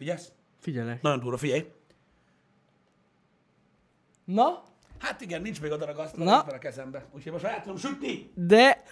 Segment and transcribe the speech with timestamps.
[0.00, 0.32] Figyelsz?
[0.60, 1.02] Figyelek.
[1.02, 1.64] Nagyon durva, figyelj.
[4.24, 4.62] Na,
[4.98, 6.38] Hát igen, nincs még a daragasztal, Na.
[6.38, 7.06] itt van a kezembe.
[7.14, 8.30] Úgyhogy most rá tudom sütni.
[8.34, 8.82] de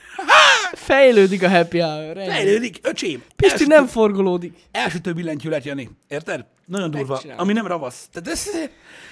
[0.73, 2.17] fejlődik a happy hour.
[2.19, 2.29] ennyi.
[2.31, 3.19] Fejlődik, öcsém.
[3.37, 4.59] Pisti Elsütő- nem forgolódik.
[4.71, 5.91] Elsütő billentyűlet, Jani.
[6.09, 6.47] Érted?
[6.69, 7.21] Nagyon durva.
[7.37, 8.09] Ami nem ravasz.
[8.13, 8.49] Tehát ez,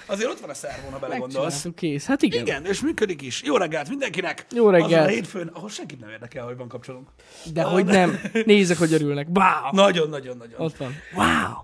[0.06, 1.66] azért ott van a szervon, ha belegondolsz.
[1.74, 2.06] Kész.
[2.06, 2.40] Hát igen.
[2.40, 3.42] Igen, és működik is.
[3.42, 4.46] Jó reggelt mindenkinek.
[4.54, 4.92] Jó reggelt.
[4.92, 7.08] Azon a hétfőn, ahol senkit nem érdekel, hogy van kapcsolunk.
[7.52, 8.20] De hogy nem.
[8.44, 9.28] Nézzek, hogy örülnek.
[9.34, 9.72] Wow.
[9.72, 10.60] Nagyon, nagyon, nagyon.
[10.60, 10.94] Ott van.
[11.14, 11.54] Wow.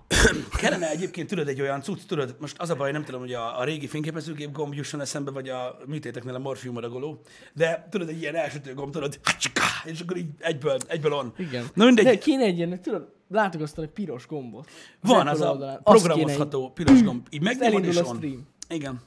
[0.58, 3.60] Kellene egyébként, tudod, egy olyan cucc, tudod, most az a baj, nem tudom, hogy a,
[3.60, 8.20] a régi fényképezőgép gomb jusson eszembe, vagy a műtéteknél a morfium adagoló, de tudod, egy
[8.20, 11.32] ilyen elsütő gomb, tudod, hacsika, és akkor így egyből, egyből on.
[11.36, 11.66] Igen.
[11.74, 14.68] Na mindegy, De kéne egy ilyen, tudod, látok azt a piros gombot.
[15.00, 15.80] van az Apple a oldalán.
[15.82, 17.26] Azt programozható piros gomb.
[17.30, 18.16] Így megnyomod és a on.
[18.16, 18.50] stream.
[18.68, 19.00] Igen.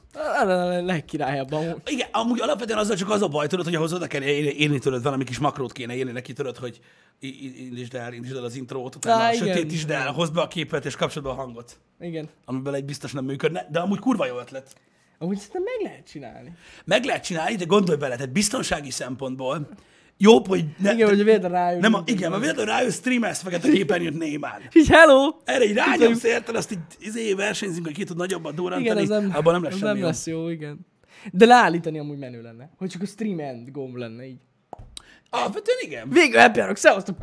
[0.84, 1.62] Legkirályabban.
[1.66, 1.82] amúgy.
[1.86, 5.02] Igen, amúgy alapvetően azzal csak az a baj, tudod, hogy ahhoz oda kell élni, tudod,
[5.02, 6.80] valami kis makrót kéne élni neki, tudod, hogy
[7.18, 10.96] indítsd el, indítsd el az intrót, utána Á, sötétítsd el, hozd be a képet és
[10.96, 12.28] kapcsolod be a hangot, Igen.
[12.44, 14.74] amiben egy biztos nem működne, de amúgy kurva jó ötlet.
[15.18, 16.52] Amúgy szerintem meg lehet csinálni.
[16.84, 19.68] Meg lehet csinálni, de gondolj bele, tehát biztonsági szempontból
[20.18, 21.80] jobb, hogy ne, Igen, hogy véletlenül rájön.
[21.80, 24.60] nem, a, igen, mert véletlenül rájössz streamelsz fekete képernyőt Némán.
[24.72, 25.36] Így hello!
[25.44, 29.30] Erre így rányomsz, érted, azt így izé, versenyzünk, hogy ki tud nagyobbat durrantani, Igen, nem,
[29.34, 30.04] abban nem lesz semmi nem jó.
[30.06, 30.78] lesz jó, igen.
[31.32, 32.70] De leállítani amúgy menő lenne.
[32.78, 34.40] Hogy csak a stream end gomb lenne így.
[35.30, 36.08] Alapvetően igen.
[36.08, 37.16] Végül hour szevasztok,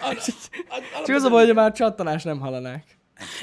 [0.00, 0.22] al-
[1.06, 2.84] Csak az a baj, hogy már csattanás nem hallanák.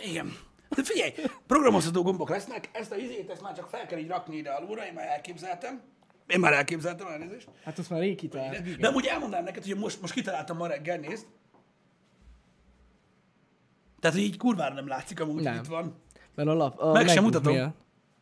[0.10, 0.34] Igen.
[0.76, 1.12] De figyelj,
[1.48, 4.86] programozható gombok lesznek, ezt a izét, ezt már csak fel kell így rakni ide alulra,
[4.86, 5.82] én már elképzeltem.
[6.28, 7.48] Én már elképzeltem, elnézést.
[7.64, 8.80] Hát azt már rég kitaláltuk, igen.
[8.80, 11.26] De amúgy elmondanám neked, hogy most, most kitaláltam ma reggel, nézd.
[14.00, 15.56] Tehát, hogy így kurvára nem látszik amúgy, Nem.
[15.56, 15.96] itt van.
[16.36, 16.80] Mert a lap...
[16.80, 17.54] A Meg sem mutatom.
[17.54, 17.76] miatt.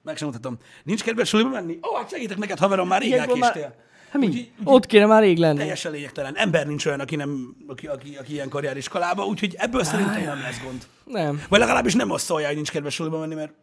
[0.04, 0.58] Meg sem mutatom.
[0.84, 1.80] Nincs kedves suliba menni?
[1.92, 3.82] Ó, hát segítek neked, haverom, már rég Ilyenkor már- elkéstél.
[4.10, 4.28] Hát mi?
[4.28, 5.58] Úgyhogy- Ott kéne már rég lenni.
[5.58, 6.36] Teljesen lényegtelen.
[6.36, 10.40] Ember nincs olyan, aki, nem, aki, aki, aki ilyenkor jár iskolába, úgyhogy ebből szerintem nem
[10.42, 10.88] lesz gond.
[11.06, 11.44] Nem.
[11.50, 13.54] Vagy legalábbis nem azt szólja, hogy nincs kedves suliba menni, mert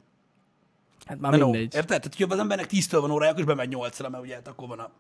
[1.11, 1.45] Hát már Menó.
[1.45, 1.63] mindegy.
[1.75, 1.87] Érted?
[1.87, 4.69] Tehát, hogyha az embernek 10-től van órája, akkor is bemegy 8-ra, mert ugye hát akkor
[4.69, 4.91] van a,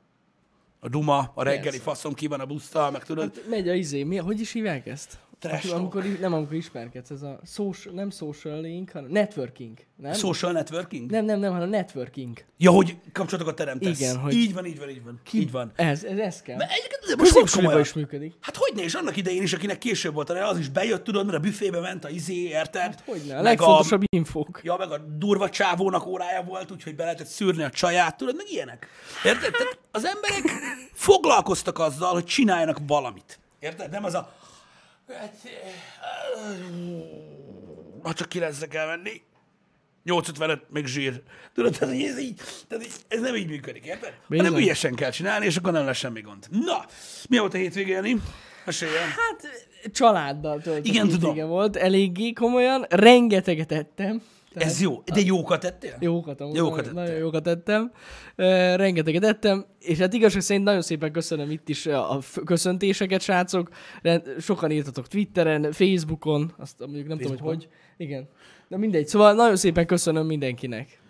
[0.80, 1.80] a duma, a reggeli Persze.
[1.80, 3.34] faszom, ki van a busztal, meg tudod.
[3.34, 5.18] Hát megy a izé, mi, hogy is hívják ezt?
[5.40, 10.12] Trash Amikor- nem amikor ismerkedsz, ez a social, nem social link, hanem networking, nem?
[10.12, 11.10] Social networking?
[11.10, 12.44] Nem, nem, nem, hanem networking.
[12.56, 14.00] Ja, hogy kapcsolatokat teremtesz.
[14.00, 15.20] Igen, hogy- Így van, így van, így van.
[15.32, 15.72] Így van.
[15.76, 16.56] Ez, ez, ez kell.
[16.56, 17.80] Mert egyébként azért most komolyan.
[17.80, 18.34] is működik.
[18.40, 21.36] Hát hogy ne, és annak idején is, akinek később volt, az is bejött, tudod, mert
[21.36, 22.82] a büfébe ment a izé, érted?
[22.82, 24.60] Hát Hogyne, a Meg legfontosabb infók.
[24.62, 28.46] Ja, meg a durva csávónak órája volt, úgyhogy be lehetett szűrni a csaját, tudod, meg
[28.50, 28.86] ilyenek.
[29.24, 29.50] Érted?
[29.52, 30.42] Tehát az emberek
[30.92, 33.38] foglalkoztak azzal, hogy csináljanak valamit.
[33.58, 33.90] Érted?
[33.90, 34.32] Nem az a...
[38.02, 39.22] Ha csak 9 kell menni,
[40.04, 41.22] 855 még zsír.
[41.54, 44.12] Tudod, ez, így, tehát így, ez nem így működik, érted?
[44.28, 44.46] Bizony.
[44.46, 46.46] Hanem ügyesen kell csinálni, és akkor nem lesz semmi gond.
[46.50, 46.84] Na,
[47.28, 48.20] mi volt a hétvégén, Jani?
[48.64, 49.08] Meséljen.
[49.08, 51.20] Hát családdal töltött Igen, tudom.
[51.20, 54.22] hétvége volt, eléggé komolyan, rengeteget ettem.
[54.52, 55.02] Tehát Ez jó.
[55.14, 55.96] De jókat tettél?
[56.00, 56.92] Jókat, amúgy, Jókat ettél.
[56.92, 57.92] nagyon jókat ettem.
[58.36, 63.68] Uh, rengeteget ettem, és hát igazság szerint nagyon szépen köszönöm itt is a köszöntéseket, srácok.
[64.38, 67.54] Sokan írtatok Twitteren, Facebookon, azt mondjuk nem tudom, Facebookon?
[67.54, 68.06] hogy hogy.
[68.06, 68.28] Igen.
[68.68, 71.00] De mindegy, szóval nagyon szépen köszönöm mindenkinek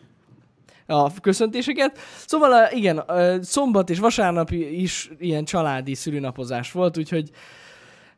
[0.86, 1.98] a köszöntéseket.
[2.26, 3.04] Szóval igen,
[3.40, 7.30] szombat és vasárnap is ilyen családi szülőnapozás volt, úgyhogy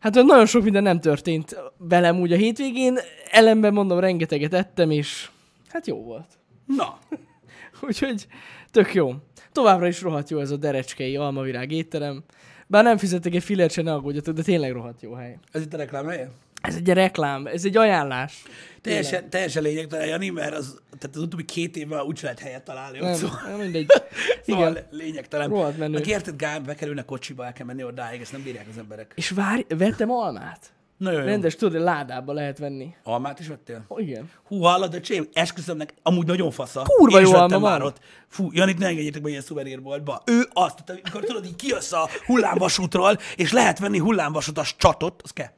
[0.03, 2.99] hát nagyon sok minden nem történt velem úgy a hétvégén.
[3.31, 5.31] Ellenben mondom, rengeteget ettem, és
[5.69, 6.39] hát jó volt.
[6.67, 6.99] Na,
[7.87, 8.27] Úgyhogy
[8.71, 9.15] tök jó.
[9.53, 12.25] Továbbra is rohadt jó ez a derecskei almavirág étterem.
[12.67, 15.39] Bár nem fizettek egy fillert se, ne aggódjatok, de tényleg rohadt jó hely.
[15.53, 16.31] ez itt a reklám helye?
[16.63, 18.43] Ez egy reklám, ez egy ajánlás.
[18.81, 22.99] Teljesen, teljesen lényegtelen, Jani, mert az, tehát az utóbbi két évben úgy lehet helyet találni.
[22.99, 23.87] Nem, Szóval, nem mindegy.
[24.47, 24.87] szóval Igen.
[24.91, 25.49] lényegtelen.
[25.49, 25.97] Rohadt menő.
[25.97, 29.13] Aki érted, Gál, bekerülnek kocsiba, el kell menni odáig, ezt nem bírják az emberek.
[29.15, 30.73] És várj, vettem almát.
[30.97, 31.27] Nagyon jó.
[31.27, 32.95] Rendes, tudod, ládába lehet venni.
[33.03, 33.85] Almát is vettél?
[33.89, 34.31] Oh, igen.
[34.45, 36.83] Hú, hallod, öcsém, esküszöm neked, amúgy nagyon fasza.
[36.83, 37.99] Kurva Én jó alma már ott.
[38.29, 40.23] Fú, Janit ne engedjétek be ilyen szuvenírboltba.
[40.27, 45.31] Ő azt, tehát amikor tudod, így kijössz a hullámvasútról, és lehet venni hullámvasutas csatot, az
[45.31, 45.51] kell.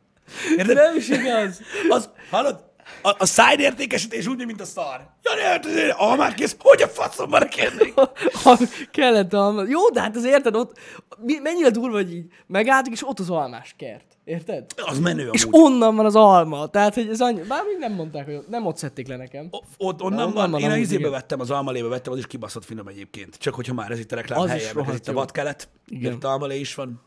[0.56, 0.74] Érted?
[0.76, 1.60] Nem is igaz.
[1.88, 2.72] Az, hallod?
[3.02, 5.06] A, a side értékesítés úgy, mint a szar.
[5.22, 7.94] Jani, hát azért almát kész, hogy a faszomban kérnék?
[8.42, 8.58] Ha
[8.90, 9.62] kellett alma.
[9.68, 10.78] Jó, de hát az érted, ott
[11.18, 14.04] mi- mennyire durva, hogy így megálltuk, és ott az almás kert.
[14.24, 14.64] Érted?
[14.86, 15.60] Az menő És amúgy.
[15.60, 16.66] onnan van az alma.
[16.66, 17.40] Tehát, hogy ez annyi...
[17.40, 19.48] Bár még nem mondták, hogy nem ott szedték le nekem.
[19.50, 22.26] O- Ott, onnan Onnan van, van én a izébe vettem, az almalébe vettem, az is
[22.26, 23.36] kibaszott finom egyébként.
[23.36, 25.68] Csak hogyha már ez itt a reklám Az helye, meg ez itt a vadkelet.
[25.88, 26.12] Igen.
[26.12, 27.00] Itt almalé is van,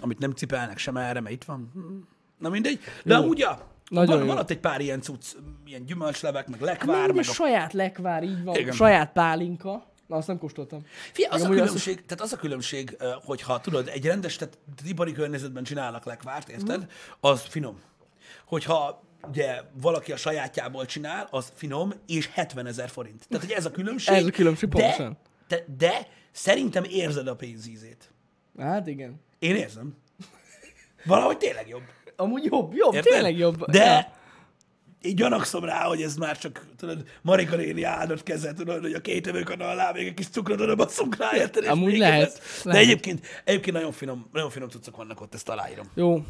[0.00, 1.72] amit nem cipelnek sem erre, mert itt van.
[2.38, 2.80] Na mindegy.
[3.04, 4.26] De amúgy ja, Nagyon van, jó.
[4.26, 5.24] van ott egy pár ilyen cucc,
[5.66, 7.32] ilyen gyümölcslevek, meg lekvár, meg meg a a...
[7.32, 8.56] saját lekvár, így van.
[8.56, 8.72] Igen.
[8.74, 9.86] Saját pálinka.
[10.06, 10.86] Na, azt nem kóstoltam.
[11.12, 14.58] Fia, az a amúgy az- különbség, tehát az a különbség, hogyha tudod, egy rendes, tehát
[14.86, 16.86] ipari környezetben csinálnak lekvárt, érted?
[17.20, 17.80] Az finom.
[18.46, 23.28] Hogyha ugye valaki a sajátjából csinál, az finom, és 70 ezer forint.
[23.28, 24.14] Tehát, hogy ez a különbség.
[24.14, 25.16] Ez a különbség, de, pontosan.
[25.48, 28.10] de, de szerintem érzed a pénzízét.
[28.58, 29.20] Hát igen.
[29.38, 29.96] Én érzem.
[31.04, 31.82] Valahogy tényleg jobb.
[32.20, 33.12] Amúgy jobb, jobb, Érted?
[33.12, 33.64] tényleg jobb.
[33.70, 34.12] De Ja.
[35.02, 39.00] én gyanakszom rá, hogy ez már csak, tudod, Marika néni áldott keze, tudod, hogy a
[39.00, 41.62] két evőkanallá még egy kis cukrot oda basszunk rá, érted?
[41.62, 42.62] És Amúgy lehet, lesz.
[42.64, 42.82] De lehet.
[42.86, 45.86] egyébként, egyébként nagyon finom, nagyon finom cuccok vannak ott, ezt aláírom.
[45.94, 46.22] Jó.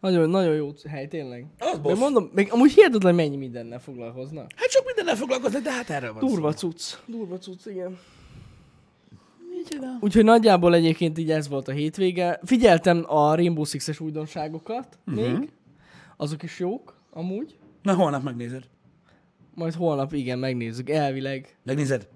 [0.00, 1.46] Nagyon, nagyon jó hely, tényleg.
[1.58, 1.98] Az boss.
[1.98, 4.50] mondom, még amúgy hihetetlen mennyi mindennel foglalkoznak.
[4.56, 6.58] Hát sok mindennel foglalkoznak, de hát erről van Durva szó.
[6.70, 6.94] cucc.
[7.06, 7.98] Durva cucc, igen.
[9.56, 9.86] Micsoda?
[10.00, 12.40] Úgyhogy nagyjából egyébként így ez volt a hétvége.
[12.44, 15.38] Figyeltem a Rainbow Six-es újdonságokat uh-huh.
[15.38, 15.50] még.
[16.16, 17.56] Azok is jók, amúgy.
[17.82, 18.62] Na, holnap megnézed.
[19.54, 20.90] Majd holnap igen, megnézzük.
[20.90, 21.56] Elvileg.
[21.62, 22.08] Megnézed?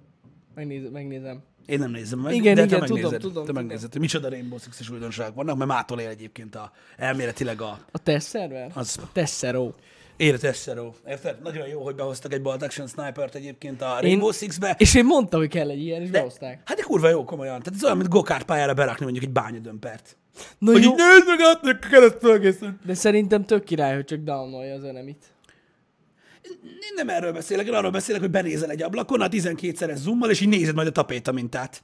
[0.55, 1.43] Megnéz, megnézem.
[1.67, 3.21] Én nem nézem meg, Igen, de igen, te tudom, megnézed.
[3.21, 3.55] tudom, te tudom.
[3.65, 7.99] megnézed, hogy micsoda Rainbow Six-es újdonságok vannak, mert mától él egyébként a, elméletileg a, A
[7.99, 8.71] test szerver?
[8.75, 9.33] az A test
[10.21, 10.29] szeró.
[10.29, 10.93] élet Essero.
[11.09, 11.43] Érted?
[11.43, 14.75] Nagyon jó, hogy behoztak egy Bolt Action Sniper-t egyébként a Rainbow Six-be.
[14.79, 16.61] És én mondtam, hogy kell egy ilyen, és De, behozták.
[16.65, 17.59] hát de kurva jó, komolyan.
[17.63, 20.17] Tehát ez olyan, mint gokart pályára berakni mondjuk egy bányadömpert.
[20.59, 22.81] Na Hogy jó, így nézd meg át a keresztül egészen.
[22.87, 25.25] de szerintem tök király, hogy csak downolja az enemit.
[26.63, 30.41] Én nem erről beszélek, én arról beszélek, hogy benézel egy ablakon, a 12-szeres zoommal, és
[30.41, 31.83] így nézed majd a tapéta mintát.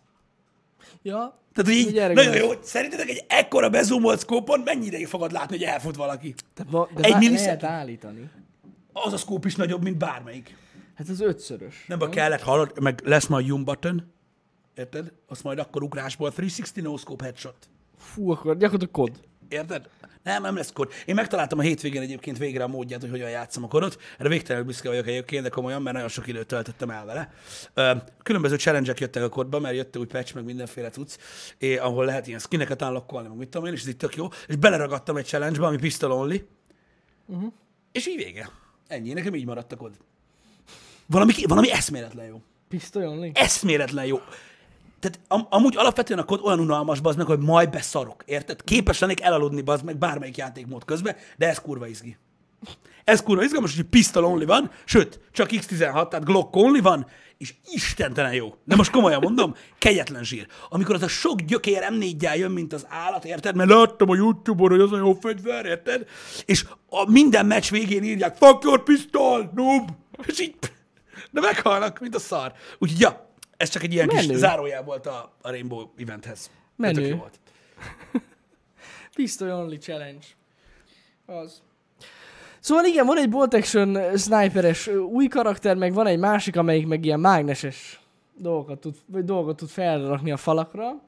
[1.07, 5.57] Ja, Tehát, hogy így, nagyon jó, szerintetek egy ekkora bezoomolt szkópon mennyi ideig fogod látni,
[5.57, 6.35] hogy elfut valaki?
[6.55, 8.31] de, va, de Egy vá- lehet állítani.
[8.93, 10.57] Az a szkóp is nagyobb, mint bármelyik.
[10.95, 11.85] Hát az ötszörös.
[11.89, 14.13] Nem baj, kellett, hallod, meg lesz majd Yum button,
[14.75, 15.13] érted?
[15.29, 17.69] Azt majd akkor ugrásból 360 no scope headshot.
[17.99, 19.21] Fú, akkor gyakorlatilag kod.
[19.49, 19.89] Érted?
[20.27, 20.93] Nem, nem lesz kod.
[21.05, 24.01] Én megtaláltam a hétvégén egyébként végre a módját, hogy hogyan játszom a kodot.
[24.19, 27.33] Erre végtelenül büszke vagyok egyébként, de komolyan, mert nagyon sok időt töltöttem el vele.
[28.23, 31.17] Különböző challenge jöttek a kodba, mert jött új patch, meg mindenféle cucc,
[31.59, 34.29] és ahol lehet ilyen skineket unlockolni, meg mit tudom én, és ez itt tök jó.
[34.47, 36.47] És beleragadtam egy challenge-be, ami pistol only,
[37.27, 37.53] uh-huh.
[37.93, 38.51] és így vége.
[38.87, 39.93] Ennyi, nekem így maradt a kod.
[41.07, 42.43] Valami, valami eszméletlen jó.
[42.69, 43.31] Pisztoly only?
[43.35, 44.19] Eszméletlen jó.
[45.07, 48.63] Tehát am- amúgy alapvetően a kod olyan unalmas, bazd meg, hogy majd beszarok, érted?
[48.65, 52.17] Képes lennék elaludni, bazd meg, bármelyik játékmód közben, de ez kurva izgi.
[53.05, 57.07] Ez kurva izgalmas, hogy pistol only van, sőt, csak X16, tehát Glock only van,
[57.39, 58.55] és istentelen jó.
[58.65, 60.47] De most komolyan mondom, kegyetlen zsír.
[60.69, 63.55] Amikor az a sok gyökér m 4 jön, mint az állat, érted?
[63.55, 66.07] Mert láttam a Youtube-on, hogy az a jó fegyver, érted?
[66.45, 69.91] És a minden meccs végén írják, fuck your pistol, noob!
[70.27, 70.55] És így,
[71.31, 72.53] de meghalnak, mint a szar.
[72.79, 73.26] Úgyhogy, ja,
[73.57, 74.39] ez csak egy ilyen kis Menő.
[74.39, 76.51] zárójel volt a, a Rainbow eventhez.
[76.77, 77.09] De tök Menő.
[77.09, 77.39] jó volt.
[79.15, 80.27] Pisztoly only challenge.
[81.27, 81.63] Az.
[82.61, 87.05] Szóval igen, van egy Bolt Action sniperes új karakter, meg van egy másik, amelyik meg
[87.05, 88.01] ilyen mágneses
[88.37, 91.03] dolgokat tud, vagy dolgot tud felrakni a falakra,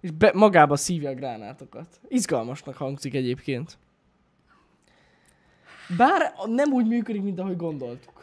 [0.00, 2.00] és be, magába szívja a gránátokat.
[2.08, 3.78] Izgalmasnak hangzik egyébként.
[5.96, 8.21] Bár nem úgy működik, mint ahogy gondoltuk.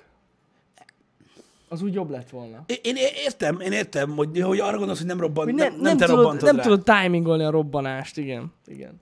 [1.69, 2.63] Az úgy jobb lett volna.
[2.67, 2.95] Én, én
[3.25, 6.05] értem, én értem, hogy, hogy arra gondolsz, hogy nem robban, Hogy nem, nem, nem, te
[6.05, 6.63] tudod, robbantod nem rá.
[6.63, 8.53] tudod timingolni a robbanást, igen.
[8.65, 9.01] Igen,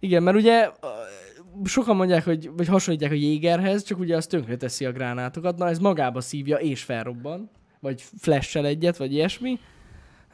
[0.00, 0.70] igen mert ugye
[1.64, 5.56] sokan mondják, hogy, vagy hasonlítják a jégerhez, csak ugye az tönkre teszi a gránátokat.
[5.58, 7.50] Na ez magába szívja és felrobban.
[7.80, 9.58] Vagy flash egyet, vagy ilyesmi.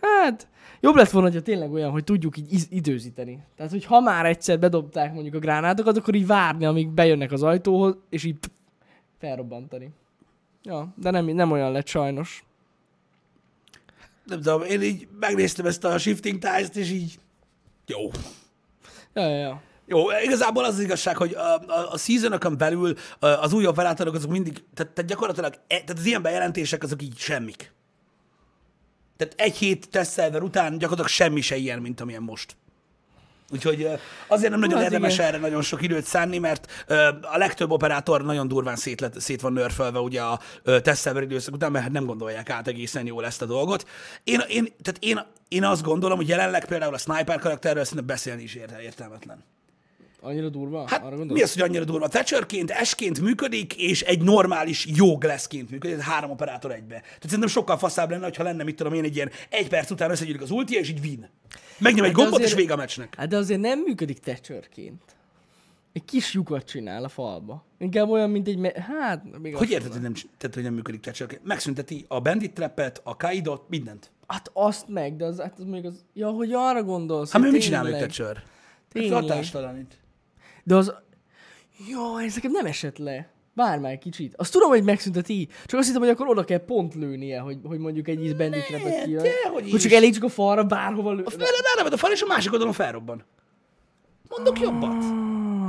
[0.00, 0.48] Hát,
[0.80, 3.42] jobb lett volna, hogyha tényleg olyan, hogy tudjuk így iz- időzíteni.
[3.56, 7.42] Tehát, hogy ha már egyszer bedobták mondjuk a gránátokat, akkor így várni, amíg bejönnek az
[7.42, 8.36] ajtóhoz, és így
[9.18, 9.90] felrobbantani.
[10.64, 12.44] Ja, de nem, nem olyan lett sajnos.
[14.24, 17.18] Nem tudom, én így megnéztem ezt a Shifting Ties-t, és így
[17.86, 18.10] jó.
[19.12, 19.62] Ja, ja, ja.
[19.86, 24.30] Jó, igazából az az igazság, hogy a, a, a seasonokon belül az új operátorok azok
[24.30, 27.72] mindig, tehát, tehát gyakorlatilag, e, tehát az ilyen bejelentések azok így semmik.
[29.16, 32.56] Tehát egy hét tesztelver után gyakorlatilag semmi se ilyen, mint amilyen most.
[33.52, 33.88] Úgyhogy
[34.26, 35.26] azért nem nagyon Hát érdemes igen.
[35.26, 36.84] erre nagyon sok időt szánni, mert
[37.22, 41.72] a legtöbb operátor nagyon durván szét, lett, szét van nörfölve ugye a tesztelver időszak után,
[41.72, 43.88] mert nem gondolják át egészen jól ezt a dolgot.
[44.24, 48.42] Én, én, tehát én, én azt gondolom, hogy jelenleg például a sniper karakterről szerintem beszélni
[48.42, 49.44] is érte- értelmetlen.
[50.24, 50.84] Annyira durva?
[50.88, 52.08] Hát Arra mi az, hogy annyira durva?
[52.08, 57.00] Thatcherként, esként működik, és egy normális jó gleszként működik, tehát három operátor egybe.
[57.00, 60.10] Tehát szerintem sokkal faszább lenne, ha lenne, mit tudom én, egy ilyen egy perc után
[60.10, 61.28] összegyűlik az ulti, és így win.
[61.78, 63.14] Megnyom egy Hát de gombot, és azért- vége a meccsnek.
[63.16, 65.02] Hát de azért nem működik Thatcherként.
[65.92, 67.64] Egy kis lyukat csinál a falba.
[67.78, 68.58] Inkább olyan, mint egy...
[68.58, 71.44] Me- hát, még Hogy érted, hogy nem, tehát, hogy nem működik Thatcherként?
[71.44, 74.10] Megszünteti a bandit trappet, a kaidot, mindent.
[74.26, 76.04] Hát azt meg, de az, hát az még az...
[76.14, 77.32] Ja, hogy arra gondolsz.
[77.32, 78.08] Hát mi mit csinál egy tényleg.
[78.10, 78.42] Thatcher?
[78.92, 79.12] Tényleg.
[79.22, 79.98] Hatástalanít.
[80.64, 80.94] De az...
[81.88, 83.28] Jó, ez nekem nem esett le.
[83.82, 84.34] Egy kicsit.
[84.36, 87.78] Azt tudom, hogy megszünteti, csak azt hittem, hogy akkor oda kell pont lőnie, hogy, hogy
[87.78, 89.12] mondjuk egy íz bandit repet ki.
[89.12, 91.22] dehogy Hogy csak elég csak a falra bárhova lő.
[91.22, 93.24] Azt vele ráved a fal, és a másik oldalon felrobban.
[94.28, 95.02] Mondok jobbat.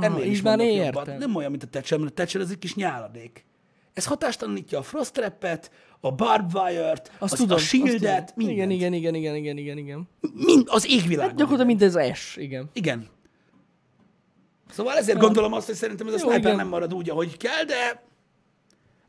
[0.00, 1.18] Ennél így is már jobbat.
[1.18, 3.44] Nem olyan, mint a Thatcher, mert a Thatcher az egy kis nyáladék.
[3.92, 7.56] Ez hatástalanítja a Frost Trap-et, a Barbed Wire-t, Azt az, tudom.
[7.56, 8.50] a Shield-et, tudom.
[8.50, 8.72] Igen, mindent.
[8.72, 10.08] igen, igen, igen, igen, igen, igen.
[10.34, 11.28] Mind, az égvilágon.
[11.28, 12.70] Hát gyakorlatilag mint ez S, igen.
[12.72, 13.06] Igen.
[14.70, 18.04] Szóval ezért gondolom azt, hogy szerintem ez a sniper nem marad úgy, ahogy kell, de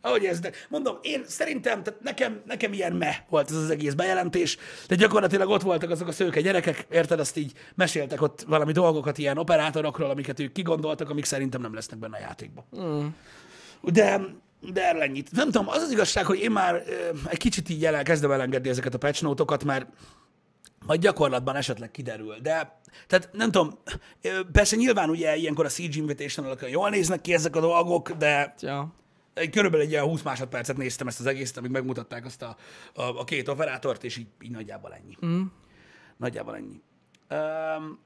[0.01, 3.93] ahogy ez, de mondom, én szerintem, tehát nekem, nekem ilyen me volt ez az egész
[3.93, 8.71] bejelentés, de gyakorlatilag ott voltak azok a szőke gyerekek, érted, azt így meséltek ott valami
[8.71, 12.65] dolgokat ilyen operátorokról, amiket ők kigondoltak, amik szerintem nem lesznek benne a játékban.
[12.79, 13.05] Mm.
[13.81, 14.21] De,
[14.73, 15.31] de erről ennyit.
[15.31, 16.91] Nem tudom, az az igazság, hogy én már ö,
[17.29, 19.85] egy kicsit így el, kezdem elengedni ezeket a patch note-okat, mert
[20.85, 22.35] majd gyakorlatban esetleg kiderül.
[22.41, 23.79] De, tehát nem tudom,
[24.51, 28.93] persze nyilván ugye ilyenkor a Siege invitation jól néznek ki ezek a dolgok, de Ja.
[29.51, 32.57] körülbelül egy ilyen 20 másodpercet néztem ezt az egészet, amíg megmutatták azt a,
[32.93, 35.17] a, a két operátort, és így, így nagyjából ennyi.
[35.25, 35.41] Mm.
[36.17, 36.81] Nagyjából ennyi.
[37.29, 37.99] Um,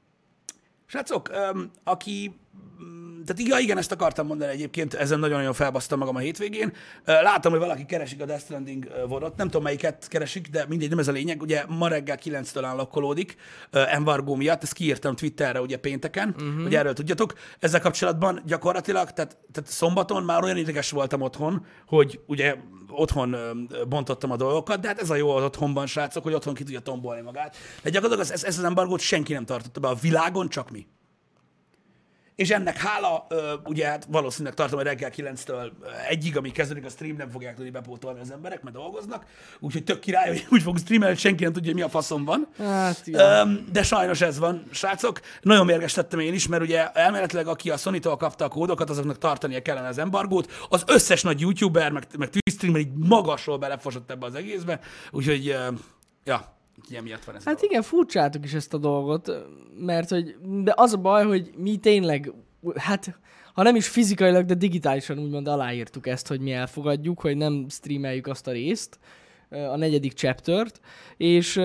[0.86, 2.36] srácok, um, aki...
[2.82, 6.72] mm, Tehát ja, igen, ezt akartam mondani egyébként, ezen nagyon-nagyon felbasztam magam a hétvégén.
[7.04, 10.98] Látom, hogy valaki keresik a Death Stranding vodot, nem tudom melyiket keresik, de mindegy, nem
[10.98, 11.42] ez a lényeg.
[11.42, 13.36] Ugye ma reggel 9-től állokkolódik
[13.72, 16.62] uh, embargó miatt, ezt kiírtam Twitterre ugye pénteken, uh-huh.
[16.62, 17.34] hogy erről tudjatok.
[17.58, 22.56] Ezzel kapcsolatban gyakorlatilag, tehát, tehát szombaton már olyan ideges voltam otthon, hogy ugye
[22.92, 23.36] otthon
[23.88, 26.80] bontottam a dolgokat, de hát ez a jó az otthonban, srácok, hogy otthon ki tudja
[26.80, 27.56] tombolni magát.
[27.82, 30.86] De gyakorlatilag ezt, ezt az embargót senki nem tartotta be a világon, csak mi.
[32.36, 33.26] És ennek hála,
[33.64, 35.70] ugye hát valószínűleg tartom, hogy reggel 9-től
[36.08, 39.26] egyig, amíg kezdődik a stream, nem fogják tudni bepótolni az emberek, mert dolgoznak.
[39.60, 42.48] Úgyhogy tök király, hogy úgy fog streamelni, senki nem tudja, hogy mi a faszom van.
[42.58, 43.10] Hát,
[43.72, 45.20] de sajnos ez van, srácok.
[45.40, 49.18] Nagyon mérges lettem én is, mert ugye elméletileg aki a Sony-tól kapta a kódokat, azoknak
[49.18, 50.52] tartania kellene az embargót.
[50.68, 54.80] Az összes nagy youtuber, meg, meg streamer így magasról belefosott ebbe az egészbe.
[55.10, 55.56] Úgyhogy,
[56.24, 57.44] ja, úgyhogy emiatt van ez.
[57.44, 59.32] Hát igen, furcsáltuk is ezt a dolgot,
[59.78, 62.32] mert hogy, de az a baj, hogy mi tényleg,
[62.74, 63.18] hát
[63.54, 68.26] ha nem is fizikailag, de digitálisan úgymond aláírtuk ezt, hogy mi elfogadjuk, hogy nem streameljük
[68.26, 68.98] azt a részt,
[69.48, 70.80] a negyedik chaptert,
[71.16, 71.60] és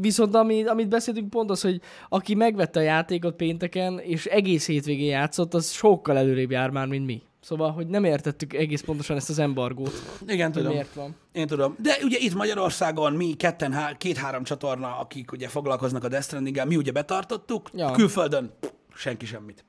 [0.00, 5.10] viszont ami, amit beszéltünk pont az, hogy aki megvette a játékot pénteken, és egész hétvégén
[5.10, 7.22] játszott, az sokkal előrébb jár már, mint mi.
[7.42, 9.92] Szóval, hogy nem értettük egész pontosan ezt az embargót,
[10.26, 10.72] Igen, tudom.
[10.72, 11.16] miért van.
[11.32, 11.76] Én tudom.
[11.78, 16.64] De ugye itt Magyarországon mi ketten, há- két-három csatorna, akik ugye foglalkoznak a Death stranding
[16.66, 17.90] mi ugye betartottuk, Ja.
[17.90, 18.52] külföldön
[18.94, 19.64] senki semmit.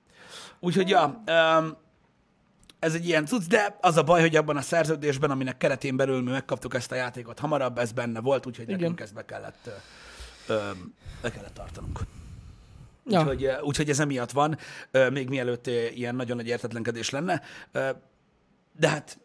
[0.60, 1.24] Úgyhogy ja,
[1.60, 1.78] um,
[2.80, 6.22] ez egy ilyen cucc, de az a baj, hogy abban a szerződésben, aminek keretén belül
[6.22, 8.80] mi megkaptuk ezt a játékot hamarabb, ez benne volt, úgyhogy Igen.
[8.80, 9.70] nekünk ezt be kellett,
[10.48, 10.60] ö, ö,
[11.22, 12.00] be kellett tartanunk.
[13.06, 13.20] Ja.
[13.20, 14.58] Úgyhogy, úgyhogy ez emiatt van,
[15.12, 17.42] még mielőtt ilyen nagyon nagy értetlenkedés lenne.
[18.80, 19.20] De hát,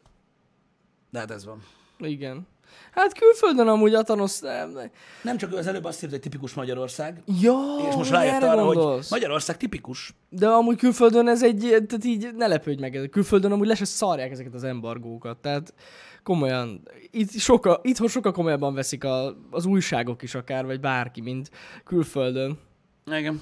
[1.11, 1.63] de hát ez van.
[1.99, 2.47] Igen.
[2.93, 4.41] Hát külföldön amúgy Atanos...
[4.41, 4.91] Nem,
[5.23, 8.65] Nem csak ő az előbb azt írta, hogy tipikus Magyarország, Ja, és most rájött arra,
[8.65, 9.11] hogy gondolsz.
[9.11, 10.15] Magyarország tipikus.
[10.29, 14.31] De amúgy külföldön ez egy, tehát így ne lepődj meg, külföldön amúgy le se szarják
[14.31, 15.75] ezeket az embargókat, tehát
[16.23, 21.51] komolyan, itt soka, itthon sokkal komolyabban veszik a, az újságok is akár, vagy bárki, mint
[21.85, 22.59] külföldön.
[23.07, 23.41] Igen.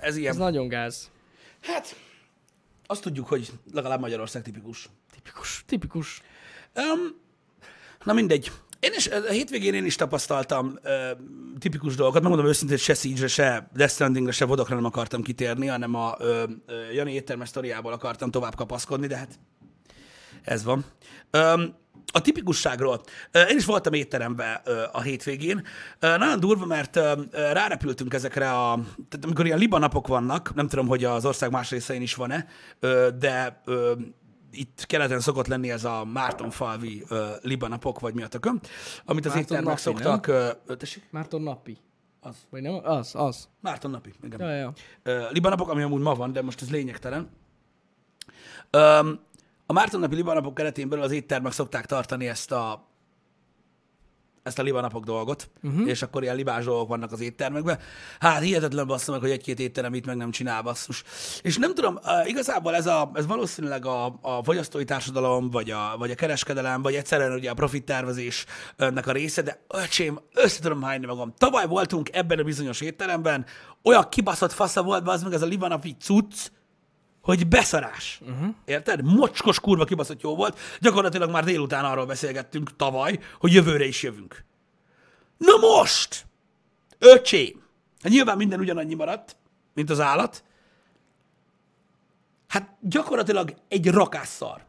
[0.00, 0.32] Ez ilyen.
[0.32, 1.10] Ez nagyon gáz.
[1.62, 1.96] Hát,
[2.86, 4.88] azt tudjuk, hogy legalább Magyarország tipikus.
[5.12, 6.22] Tipikus, tipikus.
[6.74, 7.24] Um,
[8.04, 8.52] na mindegy.
[8.80, 11.10] Én is, a hétvégén én is tapasztaltam ö,
[11.58, 12.22] tipikus dolgokat.
[12.22, 16.14] Megmondom őszintén, hogy se Siege-re, se Death Strandingre, se Vodokra nem akartam kitérni, hanem a
[16.18, 19.38] ö, ö, Jani éttermes sztoriából akartam tovább kapaszkodni, de hát
[20.42, 20.84] ez van.
[21.32, 21.76] Um,
[22.16, 23.00] a tipikusságról.
[23.32, 24.60] Én is voltam étteremben
[24.92, 25.66] a hétvégén.
[26.00, 26.96] Nagyon durva, mert
[27.32, 28.74] rárepültünk ezekre a...
[29.08, 32.46] Tehát amikor ilyen libanapok vannak, nem tudom, hogy az ország más részein is van-e,
[33.18, 33.62] de
[34.50, 38.60] itt keleten szokott lenni ez a Mártonfalvi ö, libanapok, vagy mi a tököm,
[39.04, 40.30] amit az Márton éttermek napi, szoktak...
[40.78, 41.02] Tessék?
[41.10, 41.78] Márton napi.
[42.20, 42.36] Az.
[42.50, 42.80] Vagy nem?
[42.84, 43.48] Az, az.
[43.60, 44.40] Márton napi, igen.
[44.40, 44.72] Ja, ja.
[45.02, 47.28] Ö, libanapok, ami amúgy ma van, de most ez lényegtelen.
[49.66, 52.94] A Mártonnapi libanapok keretén belül az éttermek szokták tartani ezt a
[54.46, 55.88] ezt a libanapok dolgot, uh-huh.
[55.88, 57.78] és akkor ilyen libás dolgok vannak az éttermekben.
[58.18, 61.04] Hát hihetetlen bassza meg, hogy egy-két étterem itt meg nem csinál basszus.
[61.42, 66.10] És nem tudom, igazából ez, a, ez valószínűleg a, a fogyasztói társadalom, vagy a, vagy
[66.10, 71.06] a kereskedelem, vagy egyszerűen ugye a profit tervezésnek a része, de öcsém, össze tudom hányni
[71.06, 71.34] magam.
[71.38, 73.46] Tavaly voltunk ebben a bizonyos étteremben,
[73.82, 76.50] olyan kibaszott fasza volt, az meg ez a libanapi cucc,
[77.26, 78.20] hogy beszarás.
[78.22, 78.54] Uh-huh.
[78.64, 79.04] Érted?
[79.04, 80.58] Mocskos kurva kibaszott jó volt.
[80.80, 84.44] Gyakorlatilag már délután arról beszélgettünk tavaly, hogy jövőre is jövünk.
[85.38, 86.26] Na most!
[86.98, 87.62] Öcsém!
[88.02, 89.36] Hát nyilván minden ugyanannyi maradt,
[89.74, 90.44] mint az állat.
[92.48, 94.64] Hát gyakorlatilag egy rakásszar.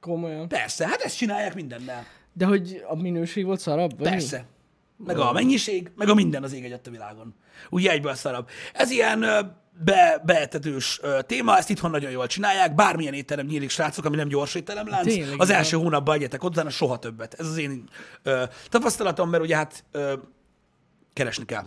[0.00, 0.48] Komolyan.
[0.48, 2.06] Persze, hát ezt csinálják mindennel.
[2.32, 3.98] De hogy a minőség volt szarabb?
[3.98, 4.08] vagy?
[4.08, 4.46] Persze.
[4.96, 7.34] Meg a mennyiség, meg a minden az ég egyet a világon.
[7.70, 8.48] Úgy egyből szarabb.
[8.72, 9.24] Ez ilyen,
[9.76, 14.54] be, beetetős téma, ezt itthon nagyon jól csinálják, bármilyen étterem nyílik, srácok, ami nem gyors
[14.54, 17.34] étteremlánc, Tényleg, az első hónapban egyetek ott, utána soha többet.
[17.34, 17.88] Ez az én
[18.22, 20.12] ö, tapasztalatom, mert ugye hát ö,
[21.12, 21.66] keresni kell.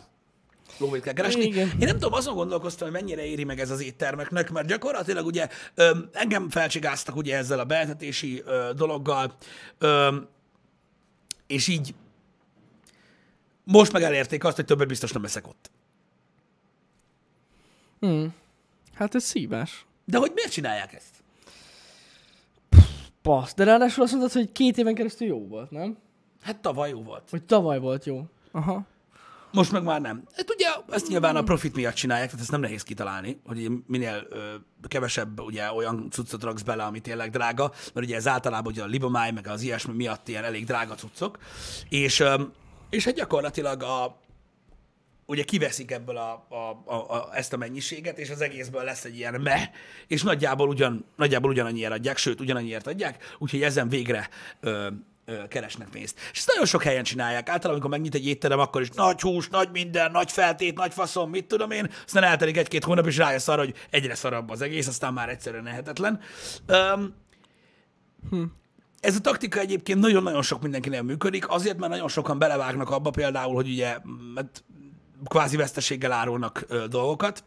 [0.78, 1.44] Lóvét kell keresni.
[1.44, 1.68] Igen.
[1.68, 5.48] Én nem tudom, azon gondolkoztam, hogy mennyire éri meg ez az éttermeknek, mert gyakorlatilag ugye
[5.76, 9.34] ö, engem felcsigáztak ugye ezzel a beetetési ö, dologgal,
[9.78, 10.16] ö,
[11.48, 11.96] és így
[13.64, 15.72] most meg elérték azt, hogy többet biztos nem eszek ott.
[18.00, 18.34] Hmm.
[18.94, 19.86] Hát ez szívás.
[20.06, 21.16] De hogy miért csinálják ezt?
[23.22, 23.54] Passz.
[23.54, 25.98] De ráadásul azt mondtad, hogy két éven keresztül jó volt, nem?
[26.42, 27.30] Hát tavaly jó volt.
[27.30, 28.26] Vagy tavaly volt jó.
[28.52, 28.86] Aha.
[29.52, 30.24] Most meg már nem.
[30.36, 34.28] Hát ugye ezt nyilván a profit miatt csinálják, tehát ezt nem nehéz kitalálni, hogy minél
[34.30, 34.54] ö,
[34.88, 38.86] kevesebb ugye olyan cuccot raksz bele, ami tényleg drága, mert ugye ez általában ugye a
[38.86, 41.38] libomáj, meg az ilyesmi miatt ilyen elég drága cuccok,
[41.90, 42.42] és, ö,
[42.90, 44.18] és hát gyakorlatilag a,
[45.28, 49.18] ugye kiveszik ebből a, a, a, a, ezt a mennyiséget, és az egészből lesz egy
[49.18, 49.70] ilyen meh,
[50.08, 54.30] és nagyjából, ugyan, nagyjából ugyanannyiért adják, sőt, ugyanannyiért adják, úgyhogy ezen végre
[54.60, 54.88] ö,
[55.26, 56.20] ö, keresnek pénzt.
[56.32, 57.50] És ezt nagyon sok helyen csinálják.
[57.50, 61.30] Általában, amikor megnyit egy étterem, akkor is nagy hús, nagy minden, nagy feltét, nagy faszom,
[61.30, 64.88] mit tudom én, aztán eltelik egy-két hónap, és rájössz arra, hogy egyre szarabb az egész,
[64.88, 66.20] aztán már egyszerűen lehetetlen.
[66.68, 67.16] Um,
[69.00, 73.54] ez a taktika egyébként nagyon-nagyon sok mindenkinél működik, azért, mert nagyon sokan belevágnak abba például,
[73.54, 73.98] hogy ugye
[74.34, 74.64] mert
[75.26, 77.44] kvázi veszteséggel árulnak ö, dolgokat,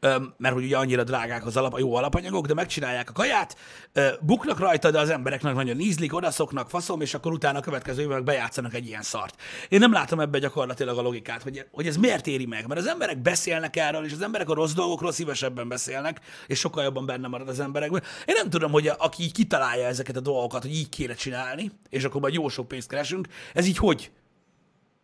[0.00, 3.56] ö, mert hogy ugye annyira drágák az alap, a jó alapanyagok, de megcsinálják a kaját,
[3.92, 8.02] ö, buknak rajta, de az embereknek nagyon ízlik, odaszoknak, faszom, és akkor utána a következő
[8.02, 9.40] évben bejátszanak egy ilyen szart.
[9.68, 12.86] Én nem látom ebbe gyakorlatilag a logikát, hogy, hogy ez miért éri meg, mert az
[12.86, 17.28] emberek beszélnek erről, és az emberek a rossz dolgokról szívesebben beszélnek, és sokkal jobban benne
[17.28, 18.02] marad az emberekben.
[18.24, 21.70] Én nem tudom, hogy a, aki így kitalálja ezeket a dolgokat, hogy így kéne csinálni,
[21.88, 24.10] és akkor majd jó sok pénzt keresünk, ez így hogy?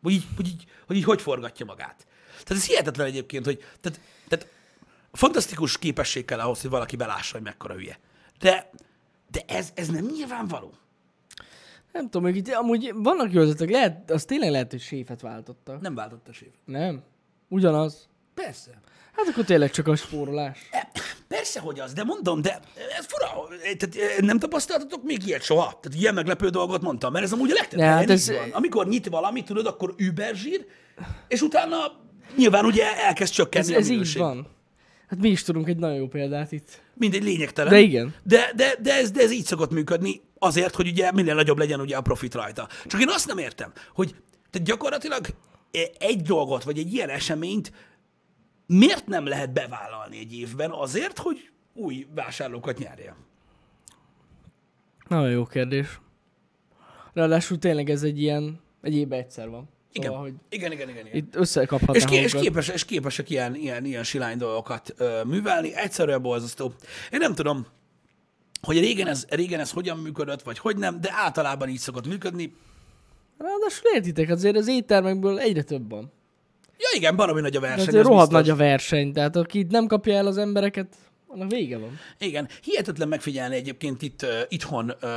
[0.02, 2.06] Hogy így, hogy így, hogy így hogy forgatja magát.
[2.30, 4.46] Tehát ez hihetetlen egyébként, hogy tehát, tehát
[5.12, 7.98] fantasztikus képesség kell ahhoz, hogy valaki belássa, hogy mekkora hülye.
[8.38, 8.70] De,
[9.30, 10.74] de ez, ez nem nyilvánvaló.
[11.92, 15.80] Nem tudom, hogy itt amúgy vannak jó ötletek, lehet, az tényleg lehet, hogy séfet váltottak.
[15.80, 16.50] Nem váltott a sév.
[16.64, 17.02] Nem?
[17.48, 18.08] Ugyanaz.
[18.34, 18.80] Persze.
[19.12, 20.68] Hát akkor tényleg csak a spórolás.
[20.70, 20.90] E,
[21.32, 22.60] Persze, hogy az, de mondom, de
[22.98, 23.48] ez fura.
[23.78, 25.78] Tehát nem tapasztaltatok még ilyet soha?
[25.82, 28.50] Tehát ilyen meglepő dolgot mondtam, mert ez amúgy a legtöbb hát így ez- van.
[28.52, 30.66] Amikor nyit valami, tudod, akkor Uber zsír,
[31.28, 31.76] és utána
[32.36, 34.22] nyilván ugye elkezd csökkenni Ez, a ez így minőség.
[34.22, 34.46] van.
[35.08, 36.80] Hát mi is tudunk egy nagyon jó példát itt.
[36.94, 37.72] Mindegy, lényegtelen.
[37.72, 38.14] De igen.
[38.22, 41.80] De, de, de, ez, de ez így szokott működni azért, hogy ugye minél nagyobb legyen
[41.80, 42.68] ugye a profit rajta.
[42.86, 44.14] Csak én azt nem értem, hogy
[44.50, 45.26] tehát gyakorlatilag
[45.98, 47.72] egy dolgot, vagy egy ilyen eseményt
[48.66, 53.14] miért nem lehet bevállalni egy évben azért, hogy új vásárlókat nyerjen?
[55.08, 56.00] Nagyon jó kérdés.
[57.12, 59.68] Ráadásul tényleg ez egy ilyen, egy évben egyszer van.
[59.92, 61.06] Igen, Szóval, hogy igen, igen, igen.
[61.06, 61.16] igen.
[61.16, 65.74] itt összekaphatnánk És, ké- és, képes, és képesek ilyen, ilyen, ilyen silány dolgokat ö, művelni,
[65.74, 66.72] egyszerűen borzasztó.
[67.10, 67.66] Én nem tudom,
[68.62, 72.54] hogy régen ez, régen ez hogyan működött, vagy hogy nem, de általában így szokott működni.
[73.38, 76.12] Ráadásul értitek, azért az éttermekből egyre több van.
[76.82, 77.98] Ja igen, baromi nagy a verseny.
[77.98, 81.78] Az rohadt nagy a verseny, tehát aki itt nem kapja el az embereket, annak vége
[81.78, 81.98] van.
[82.18, 85.08] Igen, hihetetlen megfigyelni egyébként itt uh, itthon, uh,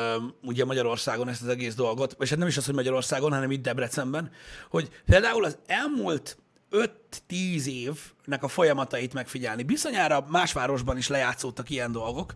[0.43, 3.61] ugye Magyarországon ezt az egész dolgot, és hát nem is az, hogy Magyarországon, hanem itt
[3.61, 4.31] Debrecenben,
[4.69, 6.37] hogy például az elmúlt
[6.71, 9.63] 5-10 évnek a folyamatait megfigyelni.
[9.63, 12.33] Bizonyára más városban is lejátszódtak ilyen dolgok,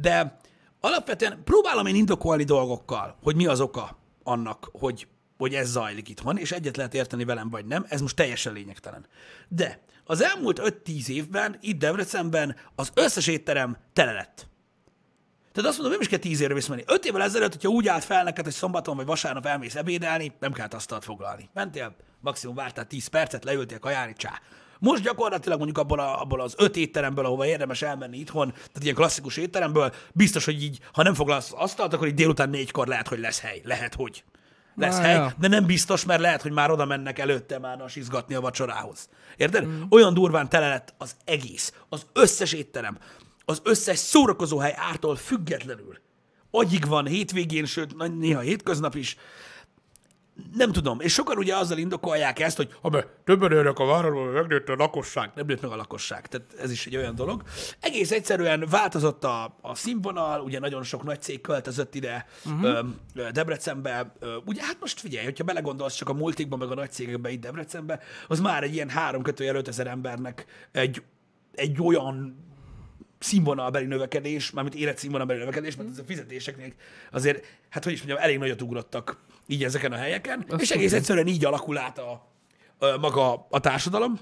[0.00, 0.36] de
[0.80, 5.06] alapvetően próbálom én indokolni dolgokkal, hogy mi az oka annak, hogy,
[5.42, 9.06] hogy ez zajlik itthon, és egyet lehet érteni velem, vagy nem, ez most teljesen lényegtelen.
[9.48, 14.46] De az elmúlt 5-10 évben itt Debrecenben az összes étterem tele lett.
[15.52, 16.84] Tehát azt mondom, nem is kell 10 évre visszamenni.
[16.86, 20.52] 5 évvel ezelőtt, hogyha úgy állt fel neked, hogy szombaton vagy vasárnap elmész ebédelni, nem
[20.52, 21.48] kellett asztalt foglalni.
[21.54, 24.40] Mentél, maximum vártál 10 percet, leültél kajálni, csá.
[24.78, 28.94] Most gyakorlatilag mondjuk abból, a, abból az öt étteremből, ahova érdemes elmenni itthon, tehát ilyen
[28.94, 33.18] klasszikus étteremből, biztos, hogy így, ha nem foglalsz asztalt, akkor így délután négykor lehet, hogy
[33.18, 33.60] lesz hely.
[33.64, 34.24] Lehet, hogy
[34.76, 35.32] lesz Na, hely, ja.
[35.38, 39.08] de nem biztos, mert lehet, hogy már oda mennek előtte már nasizgatni a vacsorához.
[39.36, 39.66] Érted?
[39.66, 39.82] Mm.
[39.90, 42.98] Olyan durván tele lett az egész, az összes étterem,
[43.44, 45.98] az összes szórakozóhely ártól függetlenül.
[46.50, 49.16] Agyig van hétvégén, sőt, néha hétköznap is.
[50.54, 54.26] Nem tudom, és sokan ugye azzal indokolják ezt, hogy ha be többen élnek a városban,
[54.26, 55.30] megnőtt a lakosság.
[55.34, 57.42] Nem nőtt meg a lakosság, tehát ez is egy olyan dolog.
[57.80, 62.86] Egész egyszerűen változott a, a színvonal, ugye nagyon sok nagy cég költözött ide uh-huh.
[63.14, 64.12] ö, Debrecenbe.
[64.18, 67.40] Ö, ugye hát most figyelj, hogyha belegondolsz csak a multikban, meg a nagy cégekbe itt
[67.40, 71.02] Debrecenbe, az már egy ilyen három kötőjel 5000 embernek egy,
[71.54, 72.36] egy olyan
[73.22, 76.72] színvonalbeli növekedés, mármint életszínvonalbeli növekedés, mert ez a fizetéseknél
[77.10, 80.84] azért, hát hogy is mondjam, elég nagyot ugrottak így ezeken a helyeken, Azt és egész
[80.84, 80.98] tudom.
[80.98, 82.28] egyszerűen így alakul át a,
[82.78, 84.18] a, maga a társadalom,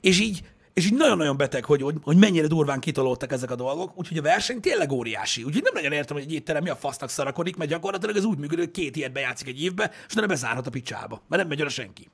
[0.00, 0.42] és így
[0.74, 4.22] és így nagyon-nagyon beteg, hogy, hogy, hogy mennyire durván kitolódtak ezek a dolgok, úgyhogy a
[4.22, 5.42] verseny tényleg óriási.
[5.42, 8.38] Úgyhogy nem nagyon értem, hogy egy étterem mi a fasznak szarakodik, mert gyakorlatilag ez úgy
[8.38, 11.60] működik, hogy két ilyet bejátszik egy évbe, és utána bezárhat a picsába, mert nem megy
[11.60, 12.08] oda senki.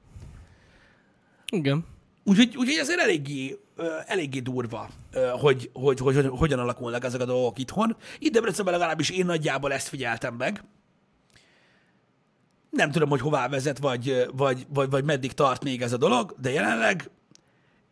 [1.52, 1.86] Igen.
[2.24, 3.58] Úgyhogy, úgyhogy ezért eléggé,
[4.06, 4.88] eléggé durva,
[5.40, 7.96] hogy, hogy, hogy, hogy, hogyan alakulnak ezek a dolgok itthon.
[8.18, 10.64] Itt Debrecenben legalábbis én nagyjából ezt figyeltem meg.
[12.70, 16.34] Nem tudom, hogy hová vezet, vagy, vagy, vagy, vagy meddig tart még ez a dolog,
[16.38, 17.10] de jelenleg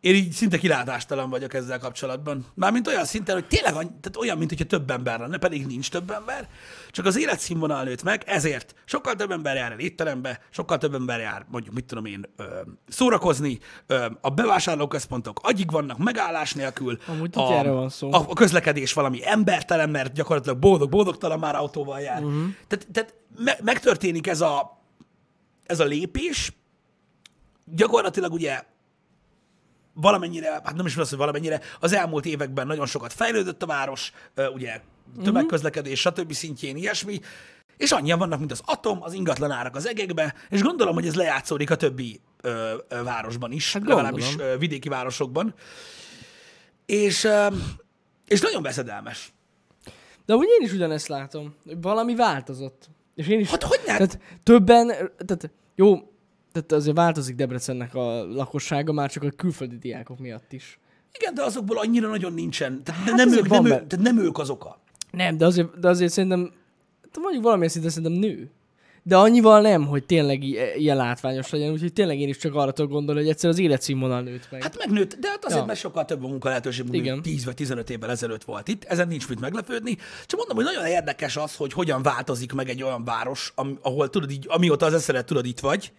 [0.01, 2.47] én így szinte kilátástalan vagyok ezzel kapcsolatban.
[2.55, 6.11] Mármint olyan szinten, hogy tényleg tehát olyan, mint hogyha több ember lenne, pedig nincs több
[6.11, 6.49] ember,
[6.91, 11.21] csak az életszínvonal nőtt meg, ezért sokkal több ember jár el étterembe, sokkal több ember
[11.21, 12.45] jár, mondjuk, mit tudom én, ö,
[12.89, 16.99] szórakozni, ö, a bevásárlóközpontok agyig vannak, megállás nélkül.
[17.07, 18.13] Amúgy a, erre van szó.
[18.13, 22.23] A, a közlekedés valami embertelen, mert gyakorlatilag boldog-boldogtalan már autóval jár.
[22.23, 22.45] Uh-huh.
[22.69, 24.81] Tehát, tehát me- megtörténik ez a,
[25.67, 26.53] ez a lépés,
[27.65, 28.63] gyakorlatilag ugye
[30.01, 34.13] valamennyire, hát nem is az, hogy valamennyire, az elmúlt években nagyon sokat fejlődött a város,
[34.55, 34.81] ugye
[35.23, 36.33] tömegközlekedés, stb.
[36.33, 37.21] szintjén ilyesmi,
[37.77, 41.15] és annyian vannak, mint az atom, az ingatlan árak az egekbe, és gondolom, hogy ez
[41.15, 45.55] lejátszódik a többi ö, ö, városban is, hát legalábbis ö, vidéki városokban.
[46.87, 47.47] És, ö,
[48.27, 49.33] és nagyon veszedelmes.
[50.27, 51.55] De úgy én is ugyanezt látom.
[51.81, 52.89] Valami változott.
[53.15, 53.51] És én is...
[53.51, 53.97] Hát hogy nem?
[53.97, 54.87] Tehát többen,
[55.27, 56.16] tehát jó,
[56.57, 60.79] tehát azért változik Debrecennek a lakossága, már csak a külföldi diákok miatt is.
[61.19, 62.83] Igen, de azokból annyira nagyon nincsen.
[62.85, 64.79] Tehát Hát nem, ők, nem, be- ők, tehát nem ők az oka.
[65.11, 66.53] Nem, de azért, de azért szerintem,
[67.21, 68.51] mondjuk valamilyen szinten szerintem nő.
[69.03, 70.43] De annyival nem, hogy tényleg
[70.79, 74.21] ilyen látványos legyen, úgyhogy tényleg én is csak arra tudok gondolni, hogy egyszer az életszínvonal
[74.23, 74.63] nőtt meg.
[74.63, 75.67] Hát megnőtt, de hát azért, Ja.
[75.67, 77.23] mert sokkal több a munka lehetőség, mint Igen.
[77.23, 78.85] 10 vagy 15 évvel ezelőtt volt itt.
[78.85, 79.97] Ezen nincs mit meglepődni.
[80.27, 84.31] Csak mondom, hogy nagyon érdekes az, hogy hogyan változik meg egy olyan város, ahol tudod
[84.31, 85.93] így, amióta az eszeret tudod itt vagy,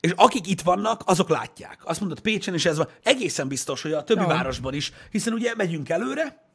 [0.00, 1.80] és akik itt vannak, azok látják.
[1.84, 2.88] Azt mondod, Pécsen is ez van.
[3.02, 4.26] Egészen biztos, hogy a többi Ja.
[4.26, 6.46] városban is, hiszen ugye megyünk előre,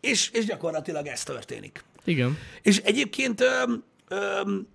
[0.00, 1.84] és, és gyakorlatilag ez történik.
[2.04, 2.38] Igen.
[2.62, 4.68] És egyébként, öm, öm,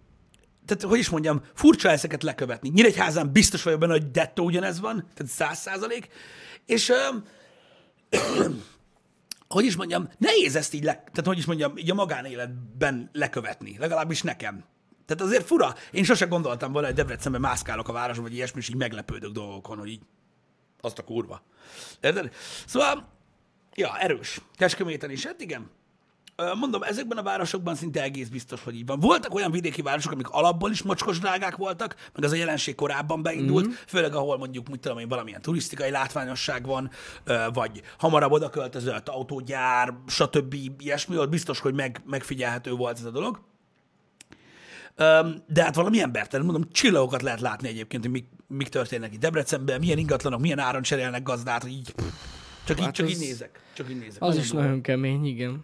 [0.66, 2.70] tehát hogy is mondjam, furcsa ezeket lekövetni.
[2.70, 6.08] Nyíregyházán biztos vagyok benne, hogy dettó ugyanez van, tehát száz százalék.
[6.66, 7.24] És öm,
[9.48, 13.76] hogy is mondjam, nehéz ezt így, le, tehát hogy is mondjam, így a magánéletben lekövetni,
[13.80, 14.64] legalábbis nekem.
[15.06, 15.74] Tehát azért fura.
[15.92, 19.78] Én sose gondoltam volna, hogy Debrecenben mászkálok a városban, vagy ilyesmi, és így meglepődök dolgokon,
[19.78, 20.02] hogy így
[20.82, 21.42] azt a kurva.
[22.02, 22.34] Érted?
[22.66, 23.08] Szóval,
[23.76, 24.42] ja, erős.
[24.56, 25.70] Kecskeméten is, hát igen.
[26.60, 29.00] Mondom, ezekben a városokban szinte egész biztos, hogy így van.
[29.00, 33.22] Voltak olyan vidéki városok, amik alapból is mocskos drágák voltak, meg az a jelenség korábban
[33.22, 33.76] beindult, mm-hmm.
[33.88, 36.90] főleg ahol mondjuk, mit tudom én, valamilyen turisztikai látványosság van,
[37.54, 40.56] vagy hamarabb oda költözött autógyár, stb.
[40.78, 43.40] ilyesmi, ott biztos, hogy meg, megfigyelhető volt ez a dolog.
[45.48, 49.80] De hát valami embertelen, mondom, csillagokat lehet látni egyébként, hogy mik, mik történnek itt Debrecenben,
[49.80, 51.94] milyen ingatlanok, milyen áron cserélnek gazdát, hogy így,
[52.66, 53.60] csak, így, Hát csak az- így nézek.
[53.74, 54.22] Csak így nézek.
[54.22, 54.64] Az Nagyon is durva.
[54.66, 55.64] nagyon kemény, igen.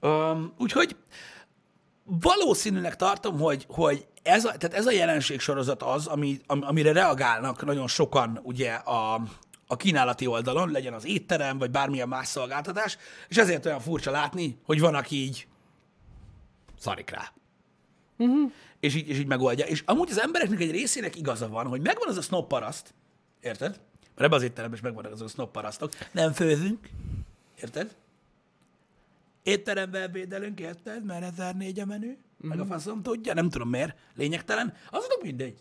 [0.00, 0.96] Um, úgyhogy
[2.04, 6.92] valószínűleg tartom, hogy, hogy ez, a, tehát ez a jelenség sorozat az, ami, am, amire
[6.92, 9.14] reagálnak nagyon sokan ugye a,
[9.66, 12.96] a kínálati oldalon, legyen az étterem, vagy bármilyen más szolgáltatás,
[13.28, 15.46] és ezért olyan furcsa látni, hogy van, aki így
[16.78, 17.32] szarik rá.
[18.18, 18.52] Uh-huh.
[18.80, 19.66] És, így, és így megoldja.
[19.66, 22.94] És amúgy az embereknek egy részének igaza van, hogy megvan az a snob paraszt,
[23.40, 23.70] érted?
[24.00, 25.92] Mert ebben az étteremben is megvannak azok a snob parasztok.
[26.12, 26.88] Nem főzünk,
[27.62, 27.96] érted?
[29.48, 31.04] étteremben ebédelünk, érted?
[31.04, 35.54] Mert 1004 a menü, meg a faszom tudja, nem tudom miért, lényegtelen, azok mindegy.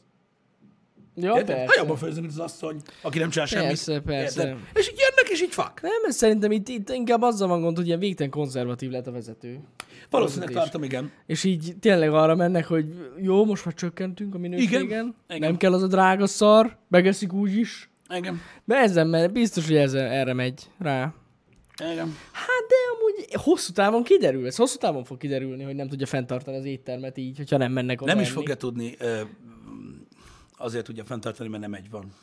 [1.15, 1.55] Ja, Érted?
[1.55, 1.79] Ha persze.
[1.79, 3.67] jobban főzünk, mint az asszony, aki nem csinál semmit.
[3.67, 4.57] Persze, persze.
[4.73, 5.81] És így jönnek, és így fak.
[5.81, 9.11] Nem, ez szerintem itt, itt inkább azzal van gond, hogy ilyen végtelen konzervatív lett a
[9.11, 9.59] vezető.
[10.09, 11.11] Valószínűleg tartom, igen.
[11.25, 12.85] És így tényleg arra mennek, hogy
[13.17, 15.15] jó, most már csökkentünk a minőségen, Igen.
[15.27, 15.39] Igen.
[15.39, 17.89] nem kell az a drága szar, megeszik úgy is.
[18.15, 18.41] Igen.
[18.65, 21.13] De ezen, mert biztos, hogy ez, erre megy rá.
[21.91, 22.15] Igen.
[22.31, 26.57] Hát de amúgy hosszú távon kiderül, ez hosszú távon fog kiderülni, hogy nem tudja fenntartani
[26.57, 28.97] az éttermet így, hogyha nem mennek oda Nem is fogja tudni,
[30.57, 32.13] azért tudja fenntartani, mert nem egy van.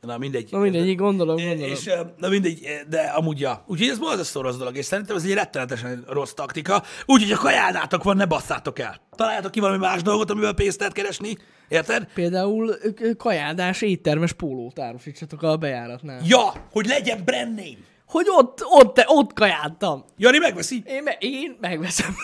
[0.00, 0.42] Na mindegy.
[0.42, 1.70] Hát- Na mindegy, így gondolom, gondolom.
[1.72, 3.64] És, na mindegy, de amúgy ja.
[3.66, 6.82] Úgyhogy ez borzasztó rossz dolog, és szerintem ez egy rettenetesen rossz taktika.
[7.06, 9.00] Úgyhogy a kajádátok van, ne basszátok el.
[9.16, 11.36] Találjátok ki valami más dolgot, amivel pénzt lehet keresni.
[11.68, 12.08] Érted?
[12.14, 12.74] Például
[13.16, 16.20] kajádás éttermes pólót árusítsatok a bejáratnál.
[16.24, 17.76] Ja, hogy legyen brand name.
[18.06, 20.04] Hogy ott, ott, ott kajáltam.
[20.16, 20.82] Jani megveszi.
[20.86, 22.14] Én, me, én megveszem.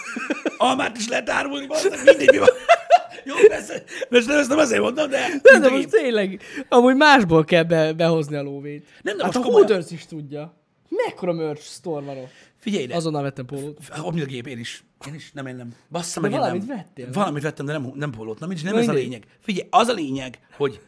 [0.59, 1.67] Almát is lehet árulni,
[2.05, 2.49] mindegy mi van.
[3.27, 3.83] Jó, persze.
[4.11, 5.19] Most nem ezt nem azért mondom, de...
[5.43, 5.89] De, de most én.
[5.89, 8.87] tényleg, amúgy másból kell be, behozni a lóvét.
[9.03, 9.53] Nem, de hát most a.
[9.53, 10.55] Hooters is tudja.
[10.89, 12.31] Mekkora merch store van ott.
[12.57, 12.95] Figyelj ide.
[12.95, 13.79] Azonnal vettem pólót.
[14.13, 14.85] Mint a gép, én is.
[15.07, 15.75] Én is, nem, én nem.
[15.91, 16.77] Bassza De meg, én valamit nem.
[16.77, 17.13] vettél, nem?
[17.13, 18.39] Valamit vettem, de nem, nem pólót.
[18.39, 19.27] Na, nem Na, ez a lényeg.
[19.41, 20.81] Figyelj, az a lényeg, hogy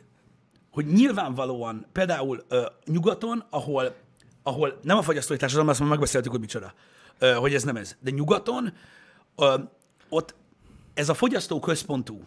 [0.71, 3.95] hogy nyilvánvalóan például ö, nyugaton, ahol,
[4.43, 6.73] ahol nem a fogyasztói társadalom, azt már megbeszéltük, hogy micsoda,
[7.19, 8.73] ö, hogy ez nem ez, de nyugaton
[9.37, 9.55] ö,
[10.09, 10.35] ott
[10.99, 12.23] ez a fogyasztó központú,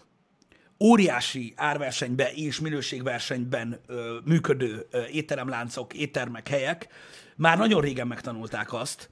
[0.80, 6.88] óriási árversenyben és minőségversenyben ö, működő ö, étteremláncok, éttermek, helyek
[7.36, 9.10] már nagyon régen megtanulták azt,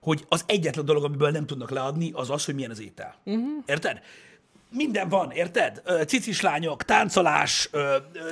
[0.00, 3.14] hogy az egyetlen dolog, amiből nem tudnak leadni, az az, hogy milyen az étel.
[3.24, 3.62] Uh-huh.
[3.66, 4.00] Érted?
[4.70, 5.82] Minden van, érted?
[6.06, 7.70] Cicis lányok, táncolás,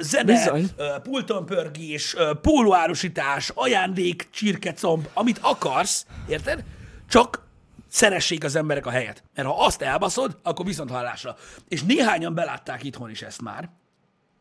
[0.00, 0.68] zene, Bizony.
[0.76, 6.64] ö, pultonpörgés, ö, pólóárusítás, ajándék, csirkecomb, amit akarsz, érted?
[7.08, 7.48] Csak
[7.90, 9.22] szeressék az emberek a helyet.
[9.34, 11.36] Mert ha azt elbaszod, akkor viszont hallásra.
[11.68, 13.70] És néhányan belátták itthon is ezt már,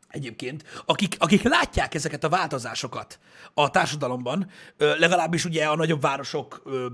[0.08, 3.18] egyébként, akik, akik látják ezeket a változásokat
[3.54, 6.86] a társadalomban, legalábbis ugye a nagyobb városok ö,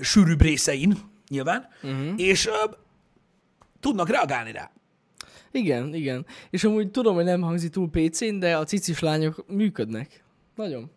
[0.00, 0.96] sűrűbb részein,
[1.28, 2.12] nyilván, uh-huh.
[2.16, 2.52] és ö,
[3.80, 4.70] tudnak reagálni rá.
[5.50, 6.26] Igen, igen.
[6.50, 10.24] És amúgy tudom, hogy nem hangzik túl PC-n, de a cicis lányok működnek.
[10.54, 10.90] Nagyon.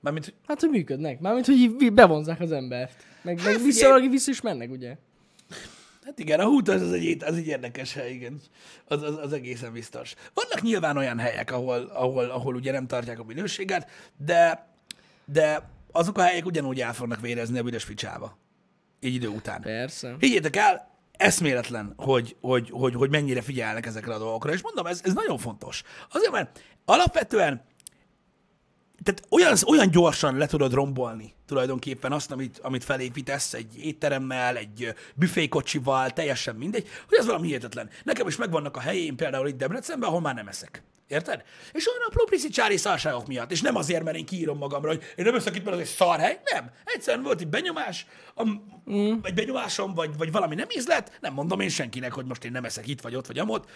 [0.00, 1.20] Mármint, Hát, hogy működnek.
[1.20, 3.04] Mármint, hogy bevonzák az embert.
[3.22, 3.64] Meg, meg figyelj.
[3.64, 4.96] vissza, valaki vissza is mennek, ugye?
[6.04, 8.40] hát igen, a hút az, az, egy, az egy érdekes hely, igen.
[8.84, 10.14] Az, az, az egészen biztos.
[10.34, 14.68] Vannak nyilván olyan helyek, ahol, ahol, ahol ugye nem tartják a minőséget, de,
[15.24, 18.38] de azok a helyek ugyanúgy el fognak vérezni a büdös picsába.
[19.00, 19.60] Így idő után.
[19.60, 20.16] Persze.
[20.18, 24.52] Higgyétek el, eszméletlen, hogy, hogy, hogy, hogy mennyire figyelnek ezekre a dolgokra.
[24.52, 25.82] És mondom, ez, ez nagyon fontos.
[26.12, 27.64] Azért, mert alapvetően
[29.02, 34.94] tehát olyan, olyan gyorsan le tudod rombolni tulajdonképpen azt, amit, amit felépítesz egy étteremmel, egy
[35.14, 37.90] büfékocsival, teljesen mindegy, hogy ez valami hihetetlen.
[38.04, 40.82] Nekem is megvannak a helyén, például itt Debrecenben, ahol már nem eszek.
[41.08, 41.42] Érted?
[41.72, 43.50] És olyan pici csári szarságok miatt.
[43.50, 45.88] És nem azért, mert én kiírom magamra, hogy én nem eszek itt, mert az egy
[45.88, 46.40] szarhely.
[46.52, 46.70] Nem.
[46.84, 48.44] Egyszerűen volt egy benyomás, a,
[48.90, 49.18] mm.
[49.22, 51.18] egy benyomásom, vagy, vagy valami nem ízlet.
[51.20, 53.70] Nem mondom én senkinek, hogy most én nem eszek itt, vagy ott, vagy amott.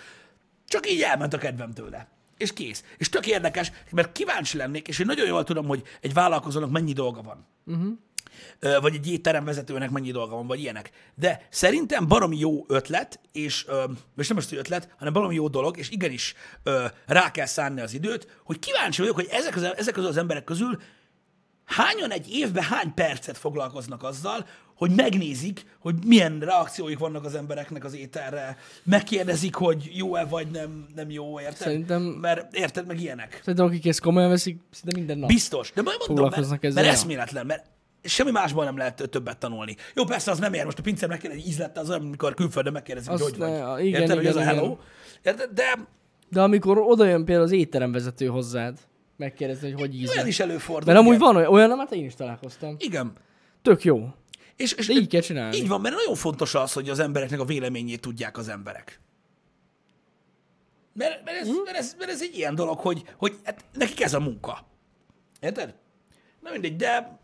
[0.69, 2.09] Csak így elment a kedvem tőle.
[2.45, 2.85] És kész.
[2.97, 6.93] És tök érdekes, mert kíváncsi lennék, és én nagyon jól tudom, hogy egy vállalkozónak mennyi
[6.93, 7.47] dolga van.
[7.67, 8.81] Uh-huh.
[8.81, 10.91] Vagy egy étteremvezetőnek mennyi dolga van, vagy ilyenek.
[11.15, 13.67] De szerintem baromi jó ötlet, és,
[14.17, 16.35] és nem hogy ötlet, hanem baromi jó dolog, és igenis
[17.07, 20.45] rá kell szánni az időt, hogy kíváncsi vagyok, hogy ezek az, ezek az, az emberek
[20.45, 20.79] közül
[21.65, 27.85] hányan egy évben hány percet foglalkoznak azzal, hogy megnézik, hogy milyen reakcióik vannak az embereknek
[27.85, 31.57] az ételre, megkérdezik, hogy jó-e vagy nem, nem jó, érted?
[31.57, 33.39] Szerintem- Mert érted, meg ilyenek.
[33.39, 35.29] Szerintem akik ezt komolyan veszik, szinte minden nap.
[35.29, 36.91] Biztos, de majd mondom, mert, mert ezzel, ja.
[36.91, 37.65] eszméletlen, mert
[38.03, 39.77] semmi másból nem lehet többet tanulni.
[39.95, 43.11] Jó, persze az nem ér, most a pincér megkérdezi, hogy ízlette, az amikor külföldön megkérdezik,
[43.11, 43.85] hogy hogy vagy.
[43.85, 44.55] igen, Érted, hogy igen, ez a igen.
[44.55, 44.77] hello?
[45.23, 45.51] Érted?
[45.51, 45.79] De
[46.31, 48.79] De amikor oda jön például az étteremvezető hozzád,
[49.17, 50.11] megkérdezni, hogy hogy ízlik.
[50.11, 50.93] olyan is előfordul.
[50.93, 52.75] Mert amúgy van olyan, olyan, hát én is találkoztam.
[52.79, 53.13] Igen.
[53.63, 54.09] Tök jó.
[54.57, 55.57] És, és De így kell csinálni.
[55.57, 59.01] Így van, mert nagyon fontos az, hogy az embereknek a véleményét tudják az emberek.
[60.93, 61.57] Mert, mert, ez, Mhm.
[61.65, 64.67] mert, ez, mert ez egy ilyen dolog, hogy, hogy hát nekik ez a munka.
[65.41, 65.75] Érted?
[66.41, 67.19] Na mindegy, de...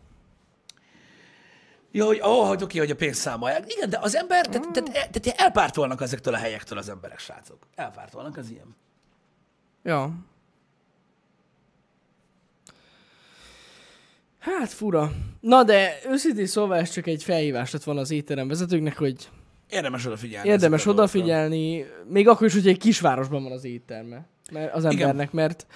[1.91, 3.73] Jó, hogy, ó, hogy oké, hogy a pénzt számolják.
[3.73, 4.73] Igen, de az ember, tehát, Mhm.
[4.73, 7.67] tehát, tehát elpártolnak ezektől a helyektől az emberek, srácok.
[7.75, 8.77] Elpártolnak, az ilyen.
[9.83, 10.13] Ja.
[14.41, 15.13] Hát fura.
[15.41, 19.29] Na de őszintén szóval ez csak egy felhívás lett volna az étterem vezetőknek, hogy
[19.69, 20.49] Érdemes odafigyelni.
[20.49, 21.03] érdemes a dolgokra.
[21.21, 24.27] odafigyelni, még akkor is, hogy egy kisvárosban van az étterme.
[24.53, 25.67] Mert az embernek, mert,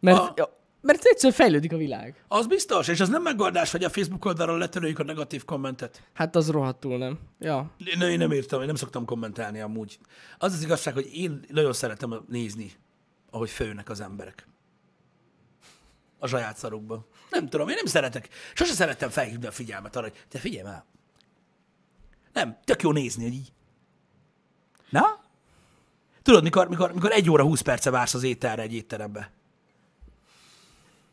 [0.00, 2.24] mert, A- mert egyszerűen fejlődik a világ.
[2.28, 6.02] Az biztos, és az nem megoldás, hogy a Facebook oldalról letöröljük a negatív kommentet.
[6.12, 7.18] Hát az rohadtul nem.
[7.38, 7.70] Ja.
[7.98, 9.98] Ne, én nem írtam, én nem szoktam kommentálni amúgy.
[10.38, 12.70] Az az igazság, hogy én nagyon szeretem nézni,
[13.30, 14.46] ahogy főnek az emberek.
[16.22, 17.06] A saját szarukba.
[17.30, 18.28] Nem tudom, én nem szeretek.
[18.54, 20.84] Sose szerettem felhívni a figyelmet arra, hogy te figyelj már.
[22.32, 23.52] Nem, tök jó nézni, hogy így.
[24.90, 25.20] Na?
[26.22, 29.30] Tudod, mikor, mikor, mikor egy óra 20 perce vársz az ételre egy étterembe.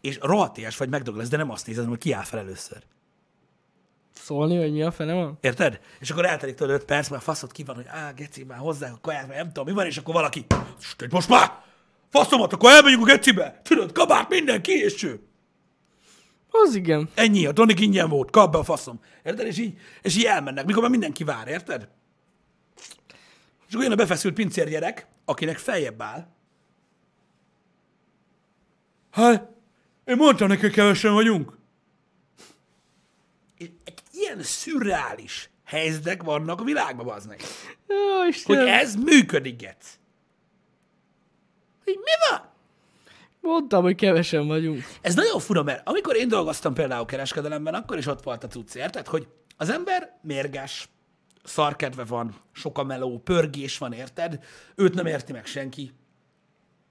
[0.02, 2.84] És rohadt vagy megdöglesz, de nem azt nézed, hogy ki áll fel először.
[4.14, 5.38] Szólni, hogy mi a fene van?
[5.42, 5.80] Érted?
[6.00, 8.92] És akkor eltelik tőle 5 perc, mert faszod ki van, hogy á, geci, már hozzá
[8.92, 10.46] a kaját, mert nem tudom, mi van, és akkor valaki,
[10.80, 11.68] "St, most már,
[12.10, 15.20] faszomat, akkor elmegyünk a gecibe, tudod, kabát, mindenki, és cső.
[16.52, 17.10] Az igen.
[17.16, 19.00] Ennyi, a tonik ingyen volt, kap be a faszom.
[19.24, 19.48] Érted?
[19.48, 21.88] És így, és így elmennek, mikor már mindenki vár, érted?
[23.68, 26.28] És akkor jön a befeszült pincér gyerek, akinek feljebb áll.
[29.12, 29.50] Hát,
[30.06, 31.58] én mondtam neki, hogy kevesen vagyunk.
[33.58, 37.42] És egy ilyen szürreális helyzetek vannak a világban, bazd meg.
[38.44, 39.99] Hogy ez működik, gec.
[41.90, 42.50] Hogy mi van?
[43.42, 44.84] Mondtam, hogy kevesen vagyunk.
[45.02, 48.76] Ez nagyon fura, mert amikor én dolgoztam például kereskedelemben, akkor is ott volt a cucc,
[48.76, 49.08] érted?
[49.08, 50.90] Hogy az ember mérges,
[51.44, 54.44] szarkedve van, sok a meló, pörgés van, érted?
[54.76, 55.94] Őt nem érti meg senki.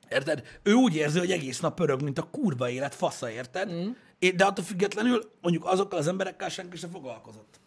[0.08, 0.42] Érted?
[0.62, 3.72] Ő úgy érzi, hogy egész nap pörög, mint a kurva élet fasza, érted?
[3.72, 3.90] Mm.
[4.36, 7.60] De attól függetlenül mondjuk azokkal az emberekkel senki sem foglalkozott.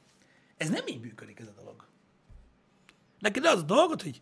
[0.57, 1.85] Ez nem így működik ez a dolog.
[3.19, 4.21] Neked az a dolgot, hogy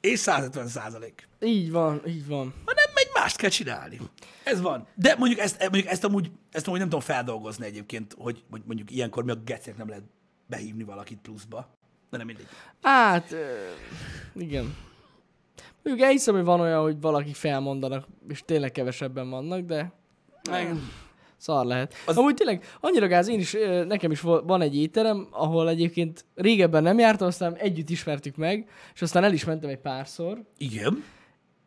[0.00, 1.28] és 150 százalék.
[1.40, 2.54] Így van, így van.
[2.64, 4.00] Ha nem megy, mást kell csinálni.
[4.44, 4.86] Ez van.
[4.94, 9.24] De mondjuk ezt, mondjuk ezt, amúgy, ezt amúgy nem tudom feldolgozni egyébként, hogy mondjuk ilyenkor
[9.24, 10.04] mi a gecek nem lehet
[10.46, 11.68] behívni valakit pluszba.
[12.10, 12.46] De nem mindegy.
[12.82, 13.34] Hát,
[14.34, 14.76] igen.
[15.82, 19.92] Mondjuk elhiszem, hogy van olyan, hogy valaki felmondanak, és tényleg kevesebben vannak, de
[20.50, 20.74] meg
[21.40, 21.94] szar lehet.
[22.06, 22.16] Az...
[22.16, 26.98] Amúgy tényleg annyira gáz, én is, nekem is van egy étterem, ahol egyébként régebben nem
[26.98, 31.04] jártam, aztán együtt ismertük meg, és aztán el is mentem egy párszor, Igen.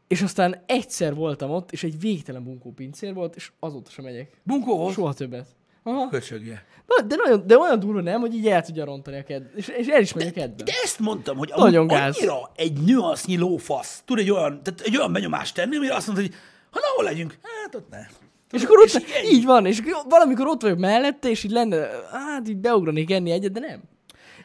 [0.08, 4.42] és aztán egyszer voltam ott, és egy végtelen bunkó pincér volt, és azóta sem megyek.
[4.44, 4.94] Bunkó volt?
[4.94, 5.48] Soha többet.
[5.84, 6.10] Aha.
[6.10, 6.66] Köcsögje.
[6.88, 9.46] Na, de, nagyon, de olyan durva nem, hogy így el tudja rontani a kedv.
[9.56, 10.66] És, és el is megy a kedvem.
[10.66, 12.18] De ezt mondtam, hogy Nagyon gáz.
[12.18, 16.26] annyira egy nüansznyi lófasz tud egy olyan, tehát egy olyan benyomást tenni, amire azt mondod,
[16.26, 16.36] hogy
[16.72, 17.38] ha na, hol legyünk?
[17.42, 18.06] Hát ott ne.
[18.54, 21.88] És akkor ott, És így- így van, és valamikor ott vagyok mellette, és így lenne,
[22.12, 23.82] hát így beugranék enni egyet, de nem.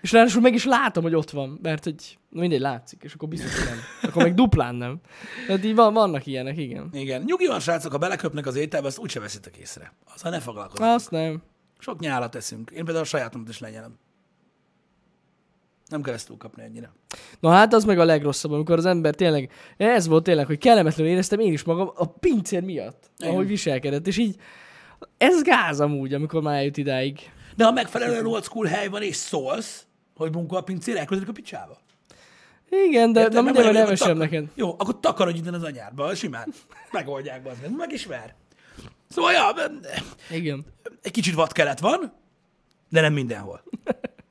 [0.00, 3.28] És ráadásul meg is látom, hogy ott van, mert hogy na mindegy, látszik, és akkor
[3.28, 3.78] biztos, hogy nem.
[4.02, 5.00] Akkor meg duplán nem.
[5.46, 6.88] Tehát így van, vannak ilyenek, igen.
[6.92, 7.22] Igen.
[7.26, 9.92] Nyugi van, srácok, ha beleköpnek az ételbe, azt úgyse veszitek észre.
[10.14, 10.94] Azzal ne foglalkozzatok.
[10.94, 11.42] Azt nem.
[11.78, 12.70] Sok nyálat eszünk.
[12.70, 13.98] Én például a sajátomat is lenyelem.
[15.88, 16.92] Nem kell ezt túlkapni ennyire.
[17.40, 21.12] Na hát az meg a legrosszabb, amikor az ember tényleg, ez volt tényleg, hogy kellemetlenül
[21.12, 23.32] éreztem én is magam a pincér miatt, Igen.
[23.32, 24.36] ahogy viselkedett, és így,
[25.18, 27.30] ez gáz amúgy, amikor már eljut idáig.
[27.56, 31.32] De ha megfelelően old school hely van, és szólsz, hogy munka a pincér, elküldik a
[31.32, 31.78] picsába.
[32.70, 34.48] Igen, de mindegy, olyan, majd akkor elmesélem takar- neked.
[34.54, 36.52] Jó, akkor takarodj innen az anyádba, simán.
[36.92, 38.34] Megoldják be, az megismer.
[39.08, 39.52] Szóval, ja,
[40.30, 40.64] Igen.
[41.02, 42.12] egy kicsit vadkelet van,
[42.88, 43.62] de nem mindenhol.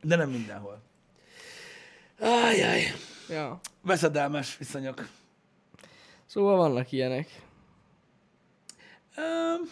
[0.01, 0.81] De nem mindenhol.
[2.19, 2.81] Ájjaj.
[3.29, 3.59] Ja.
[3.81, 5.07] Veszedelmes viszonyok.
[6.25, 7.27] Szóval vannak ilyenek.
[9.17, 9.69] Um,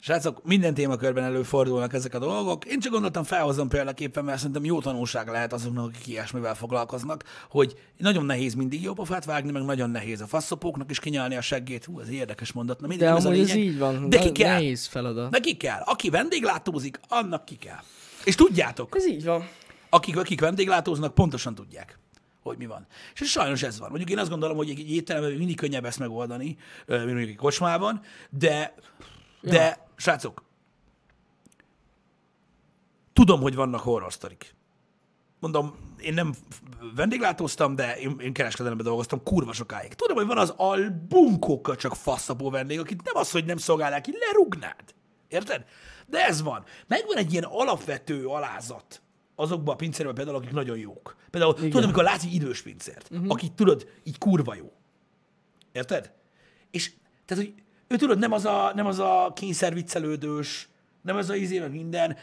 [0.00, 2.64] Srácok, minden témakörben előfordulnak ezek a dolgok.
[2.64, 7.74] Én csak gondoltam, felhozom példaképpen, mert szerintem jó tanulság lehet azoknak, akik ilyesmivel foglalkoznak, hogy
[7.96, 11.84] nagyon nehéz mindig jó pofát vágni, meg nagyon nehéz a faszopóknak is kinyalni a seggét.
[11.84, 12.80] Hú, ez érdekes mondat.
[12.80, 14.08] Na, mindegy, De ez amúgy ez így van.
[14.08, 14.52] De ki kell.
[14.52, 15.30] Nehéz feladat.
[15.30, 15.80] De ki kell.
[15.84, 17.80] Aki vendéglátózik, annak ki kell.
[18.28, 19.48] És tudjátok, Ez így van.
[19.88, 21.98] akik, akik vendéglátóznak, pontosan tudják,
[22.42, 22.86] hogy mi van.
[23.14, 23.88] És sajnos ez van.
[23.88, 28.00] Mondjuk én azt gondolom, hogy egy étteremben mindig könnyebb ezt megoldani, mint mondjuk egy kocsmában,
[28.30, 28.74] de,
[29.40, 29.86] de Ja.
[29.96, 30.42] srácok,
[33.12, 34.54] tudom, hogy vannak horror sztorik.
[35.40, 36.34] Mondom, én nem
[36.94, 39.94] vendéglátóztam, de én, én kereskedelemben dolgoztam kurva sokáig.
[39.94, 44.12] Tudom, hogy van az albunkókkal csak faszapó vendég, akit nem az, hogy nem szolgálják ki,
[44.26, 44.94] lerugnád.
[45.28, 45.64] Érted?
[46.10, 46.64] De ez van.
[46.86, 49.02] Megvan egy ilyen alapvető alázat
[49.34, 51.16] azokban a pincérben például, akik nagyon jók.
[51.30, 51.70] Például Igen.
[51.70, 53.30] tudod, amikor látsz egy idős pincért, uh-huh.
[53.30, 54.72] aki tudod, így kurva jó.
[55.72, 56.12] Érted?
[56.70, 56.92] És
[57.26, 57.54] tehát, hogy
[57.86, 60.68] ő tudod, nem az a, nem az a kényszerviccelődős,
[61.02, 62.16] nem az a izé, meg minden,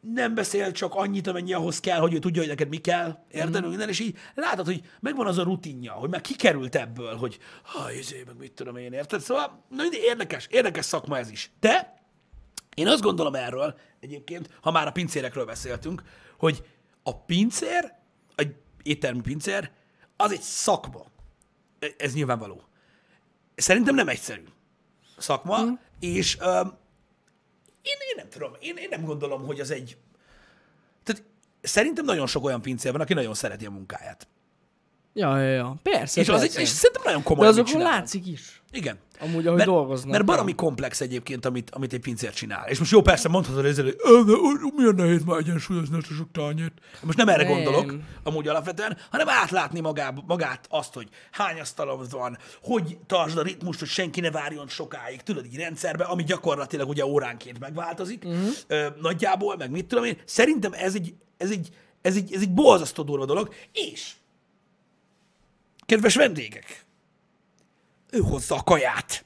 [0.00, 3.64] nem beszél csak annyit, amennyi ahhoz kell, hogy ő tudja, hogy neked mi kell, érted,
[3.64, 3.68] mm.
[3.68, 7.92] minden, és így látod, hogy megvan az a rutinja, hogy már kikerült ebből, hogy ha,
[7.92, 9.20] izé, meg mit tudom én, érted?
[9.20, 11.50] Szóval, na, érdekes, érdekes szakma ez is.
[11.60, 12.01] De
[12.74, 16.02] én azt gondolom erről egyébként, ha már a pincérekről beszéltünk,
[16.38, 16.64] hogy
[17.02, 17.92] a pincér,
[18.34, 19.70] egy éttermi pincér,
[20.16, 21.04] az egy szakma.
[21.78, 22.64] E- Ez nyilvánvaló.
[23.54, 24.44] Szerintem nem egyszerű
[25.18, 25.72] szakma, mm.
[26.00, 26.80] és um,
[27.82, 29.96] én, én nem tudom, én, én nem gondolom, hogy az egy...
[31.02, 31.22] Tehát
[31.60, 34.28] szerintem nagyon sok olyan pincér van, aki nagyon szereti a munkáját.
[35.14, 35.76] Ja, ja, ja.
[35.82, 36.60] Persze, És, az egy, persze.
[36.60, 38.62] és szerintem nagyon De komoly, amit azokon látszik is.
[38.70, 38.98] Igen.
[39.20, 40.10] Amúgy, ahogy mert, dolgoznak.
[40.10, 42.68] Mert baromi komplex egyébként, amit, amit egy pincér csinál.
[42.68, 44.32] És most jó, persze mondhatod ezzel, hogy "Ö, de,
[44.76, 46.72] milyen nehéz már egyensúlyozni ezt a sok tányért.
[47.02, 47.52] Most nem erre Nem.
[47.52, 53.42] gondolok, amúgy alapvetően, hanem átlátni magába, magát azt, hogy hány asztalom van, hogy tartsd a
[53.42, 58.48] ritmust, hogy senki ne várjon sokáig, tudod, így rendszerbe, ami gyakorlatilag ugye óránként megváltozik, uh-huh.
[58.66, 60.18] ö, nagyjából, meg mit tudom én.
[60.24, 61.68] Szerintem ez egy, ez egy,
[62.02, 64.12] ez egy, ez egy borzasztó durva dolog, és
[65.92, 66.84] kedves vendégek,
[68.10, 69.24] ő hozza a kaját.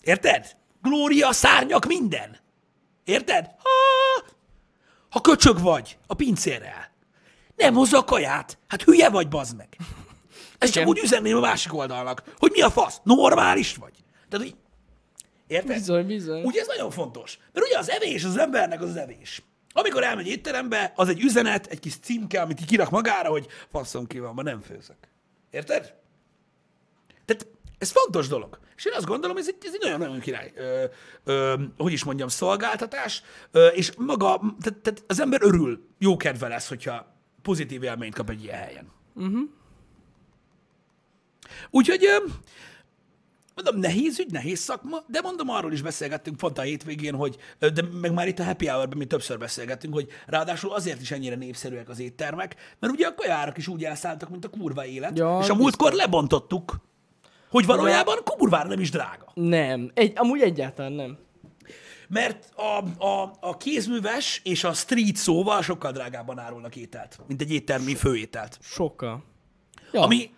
[0.00, 0.56] Érted?
[0.82, 2.38] Glória, szárnyak, minden.
[3.04, 3.50] Érted?
[3.62, 3.70] Ha,
[5.10, 6.90] ha köcsög vagy a pincérrel,
[7.56, 8.58] nem hozza a kaját.
[8.68, 9.76] Hát hülye vagy, bazd meg.
[10.58, 13.94] Ezt csak úgy üzenném a másik oldalnak, hogy mi a fasz, normális vagy.
[14.28, 14.56] Tehát, hogy,
[15.46, 15.76] érted?
[15.76, 16.42] Bizony, bizony.
[16.42, 17.38] Ugye ez nagyon fontos.
[17.52, 19.42] Mert ugye az evés az embernek az, az evés.
[19.72, 24.06] Amikor elmegy étterembe, az egy üzenet, egy kis címke, amit így kirak magára, hogy faszom
[24.06, 24.96] ki van, ma nem főzök.
[25.50, 25.94] Érted?
[27.24, 27.46] Tehát
[27.78, 28.58] ez fontos dolog.
[28.76, 30.84] És én azt gondolom, ez egy, ez egy nagyon-nagyon király, ö,
[31.24, 36.48] ö, hogy is mondjam, szolgáltatás, ö, és maga, tehát, tehát az ember örül, jó kedve
[36.48, 38.92] lesz, hogyha pozitív élményt kap egy ilyen helyen.
[39.14, 39.40] Uh-huh.
[41.70, 42.16] Úgyhogy, ö,
[43.54, 47.82] mondom, nehéz ügy, nehéz szakma, de mondom, arról is beszélgettünk pont a hétvégén, hogy, de
[48.00, 51.88] meg már itt a Happy Hour-ben mi többször beszélgettünk, hogy ráadásul azért is ennyire népszerűek
[51.88, 55.48] az éttermek, mert ugye a kajárak is úgy elszálltak, mint a kurva élet, Ja, és
[55.48, 56.80] a múltkor lebontottuk,
[57.50, 59.30] hogy valójában kurvára nem is drága.
[59.34, 59.90] Nem.
[59.94, 61.18] Egy, amúgy egyáltalán nem.
[62.08, 67.52] Mert a, a, a kézműves és a street szóval sokkal drágábban árulnak ételt, mint egy
[67.52, 68.58] éttermi főételt.
[68.62, 69.24] Sokkal.
[69.92, 70.00] Ja.
[70.00, 70.30] Ami,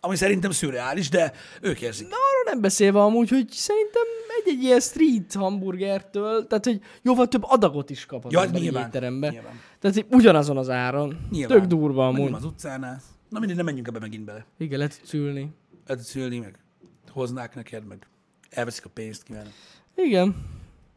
[0.00, 2.08] ami szerintem szürreális, de ők érzik.
[2.08, 4.02] Na, arról nem beszélve amúgy, hogy szerintem
[4.40, 9.28] egy-egy ilyen street hamburgertől, tehát hogy jóval több adagot is kap az Ja, nyilván, étterembe.
[9.30, 9.60] nyilván.
[9.78, 11.18] Tehát hogy ugyanazon az áron.
[11.30, 11.58] Nyilván.
[11.58, 12.18] Tök durva amúgy.
[12.18, 13.00] Menjem az utcánál.
[13.28, 14.44] Na mindegy, nem menjünk ebbe megint bele.
[14.58, 15.48] Igen, le tudsz ülni.
[15.86, 16.58] Lehet szülni, meg
[17.08, 18.06] hoznák neked, meg
[18.50, 19.52] elveszik a pénzt, kívánok.
[19.96, 20.36] Igen.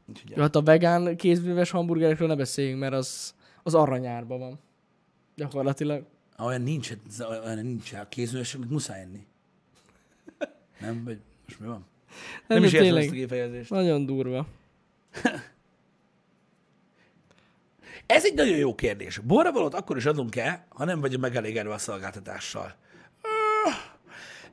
[0.09, 3.33] Úgyhogy Ja, hát a vegán kézműves hamburgerekről ne beszéljünk, mert az,
[3.63, 4.59] az aranyárban van.
[5.35, 6.03] Gyakorlatilag.
[6.37, 9.25] Olyan nincs, olyan nincs, a kézműves, amit muszáj enni.
[10.79, 11.03] Nem?
[11.03, 11.85] Vagy most mi van?
[12.47, 13.69] Nem, Nem, is értem ezt a kifejezést.
[13.69, 14.47] nagyon durva.
[18.05, 19.17] Ez egy nagyon jó kérdés.
[19.17, 22.75] Borravalót akkor is adunk-e, ha nem vagyunk megelégedve a szolgáltatással?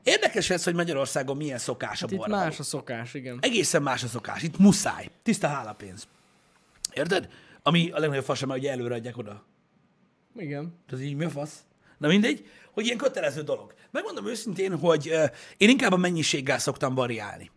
[0.02, 2.44] Érdekes ez, hogy Magyarországon milyen szokás a Hát itt borravaló.
[2.44, 3.38] más a szokás, igen.
[3.40, 4.42] Egészen más a szokás.
[4.42, 5.10] Itt muszáj.
[5.22, 6.08] Tiszta hálapénz.
[6.92, 7.28] Érted?
[7.62, 9.44] Ami a legnagyobb fasem, hogy előre adják oda.
[10.36, 10.74] Igen.
[10.92, 11.64] Ez így mi a fasz?
[12.00, 13.74] Na mindegy, hogy ilyen kötelező dolog.
[13.90, 15.24] Megmondom őszintén, hogy ö,
[15.56, 17.50] én inkább a mennyiséggel szoktam variálni.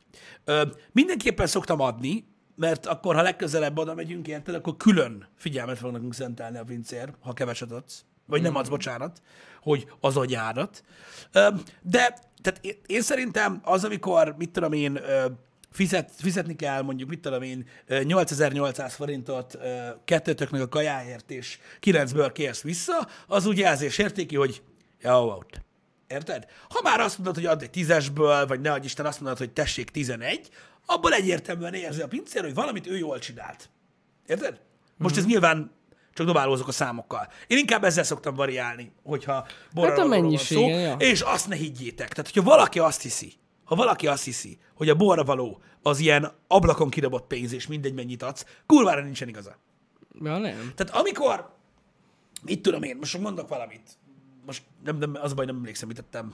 [0.45, 6.13] Ö, mindenképpen szoktam adni, mert akkor, ha legközelebb oda megyünk, érted, akkor külön figyelmet fognak
[6.13, 8.05] szentelni a pincér, ha keveset adsz.
[8.25, 9.21] Vagy nem adsz, bocsánat,
[9.61, 10.83] hogy az agyárat.
[11.31, 11.47] Ö,
[11.81, 15.25] de tehát én, én szerintem az, amikor, mit tudom én, ö,
[15.73, 19.57] fizet, fizetni kell mondjuk, mit tudom én, ö, 8800 forintot
[20.05, 24.61] kettőtöknek a kajáért, és 9-ből kérsz vissza, az úgy jelzés értéki, hogy
[25.01, 25.61] jó volt.
[26.07, 26.45] Érted?
[26.69, 29.89] Ha már azt mondod, hogy add egy tízesből, vagy ne Isten, azt mondod, hogy tessék
[29.91, 30.49] 11,
[30.85, 33.69] abból egyértelműen érzi a pincér, hogy valamit ő jól csinált.
[34.27, 34.59] Érted?
[34.97, 35.71] Most ez nyilván
[36.13, 37.27] csak dobálózok a számokkal.
[37.47, 41.11] Én inkább ezzel szoktam variálni, hogyha borravalóról van mennyiségen, szó, ja.
[41.11, 42.13] és azt ne higgyétek.
[42.13, 43.33] Tehát, hogyha valaki azt hiszi,
[43.73, 48.23] ha valaki azt hiszi, hogy a borravaló az ilyen ablakon kidobott pénz, és mindegy mennyit
[48.23, 49.57] adsz, kurvára nincsen igaza.
[50.21, 50.73] Ja, nem.
[50.75, 51.49] Tehát amikor,
[52.41, 53.97] mit tudom én, most mondok valamit,
[54.45, 56.33] most nem, nem, az a baj, nem emlékszem, mit tettem,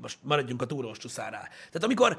[0.00, 1.48] most maradjunk a túrós csuszánál.
[1.48, 2.18] Tehát amikor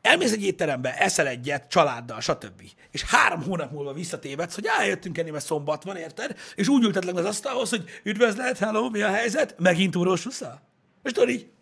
[0.00, 2.62] elmész egy étterembe, eszel egyet, családdal, stb.
[2.90, 6.36] És három hónap múlva visszatévedsz, hogy eljöttünk enni, mert szombat van, érted?
[6.54, 9.54] És úgy ültetlek az asztalhoz, hogy üdvözlet, hello, mi a helyzet?
[9.58, 10.60] Megint túrós csusza?
[11.02, 11.52] És tudod így,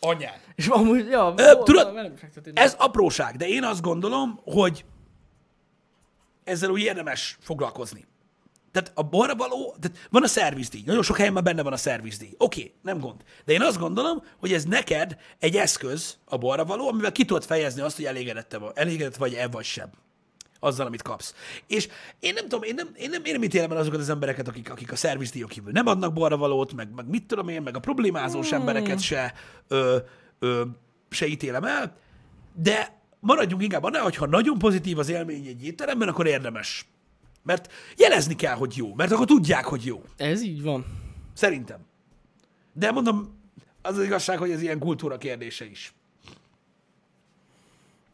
[0.00, 0.40] anyád.
[0.54, 2.58] És amúgy, ja, Ö, volt- tudod, megtörtént.
[2.58, 4.84] Ez apróság, de én azt gondolom, hogy
[6.44, 8.06] ezzel úgy érdemes foglalkozni.
[8.72, 10.82] Tehát a borravaló, tehát van a szervizdíj.
[10.86, 12.34] Nagyon sok helyen már benne van a szervizdíj.
[12.38, 13.22] Oké, okay, nem gond.
[13.44, 17.80] De én azt gondolom, hogy ez neked egy eszköz, a borravaló, amivel ki tudod fejezni
[17.80, 19.90] azt, hogy elégedett, elégedett vagy-e vagy sem
[20.66, 21.34] azzal, amit kapsz.
[21.66, 21.88] És
[22.20, 24.70] én nem tudom, én nem, én nem, én nem ítélem el azokat az embereket, akik,
[24.70, 28.52] akik a szervizdíjon kívül nem adnak borravalót, meg, meg mit tudom én, meg a problémázós
[28.52, 29.34] embereket se,
[29.68, 29.96] ö,
[30.38, 30.64] ö,
[31.10, 31.96] se ítélem el,
[32.54, 36.86] de maradjunk inkább annál, hogy ha nagyon pozitív az élmény egy étteremben, akkor érdemes.
[37.42, 40.02] Mert jelezni kell, hogy jó, mert akkor tudják, hogy jó.
[40.16, 40.84] Ez így van.
[41.34, 41.78] Szerintem.
[42.72, 43.36] De mondom,
[43.82, 45.94] az az igazság, hogy ez ilyen kultúra kérdése is.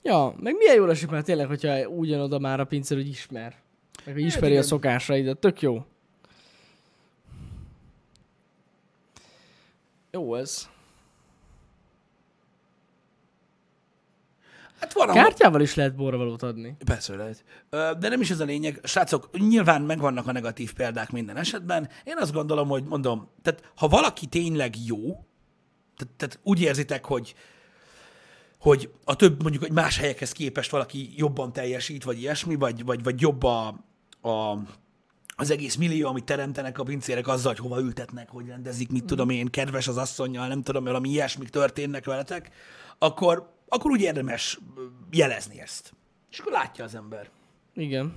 [0.02, 3.56] Ja, meg milyen jól esik már tényleg, hogyha ugyanoda már a pincér, hogy ismer.
[4.04, 5.38] Meg hogy ismeri a szokásaidat.
[5.38, 5.84] Tök jó.
[10.10, 10.70] Jó ez.
[14.78, 15.08] Hát van.
[15.08, 16.76] Kártyával is lehet borravalót adni.
[16.84, 17.44] Persze lehet.
[17.98, 18.80] De nem is ez a lényeg.
[18.82, 21.88] Srácok, nyilván megvannak a negatív példák minden esetben.
[22.04, 24.98] Én azt gondolom, hogy mondom, tehát ha valaki tényleg jó,
[25.96, 27.34] tehát, tehát úgy érzitek, hogy
[28.62, 33.02] hogy a több mondjuk, hogy más helyekhez képest valaki jobban teljesít, vagy ilyesmi, vagy, vagy,
[33.02, 33.66] vagy jobb a,
[34.20, 34.58] a,
[35.36, 39.30] az egész millió, amit teremtenek a pincérek azzal, hogy hova ültetnek, hogy rendezik, mit tudom
[39.30, 42.50] én, kedves az asszonynal, nem tudom, valami ilyesmik történnek veletek,
[42.98, 44.58] akkor, akkor úgy érdemes
[45.10, 45.94] jelezni ezt.
[46.30, 47.30] És akkor látja az ember.
[47.74, 48.14] Igen.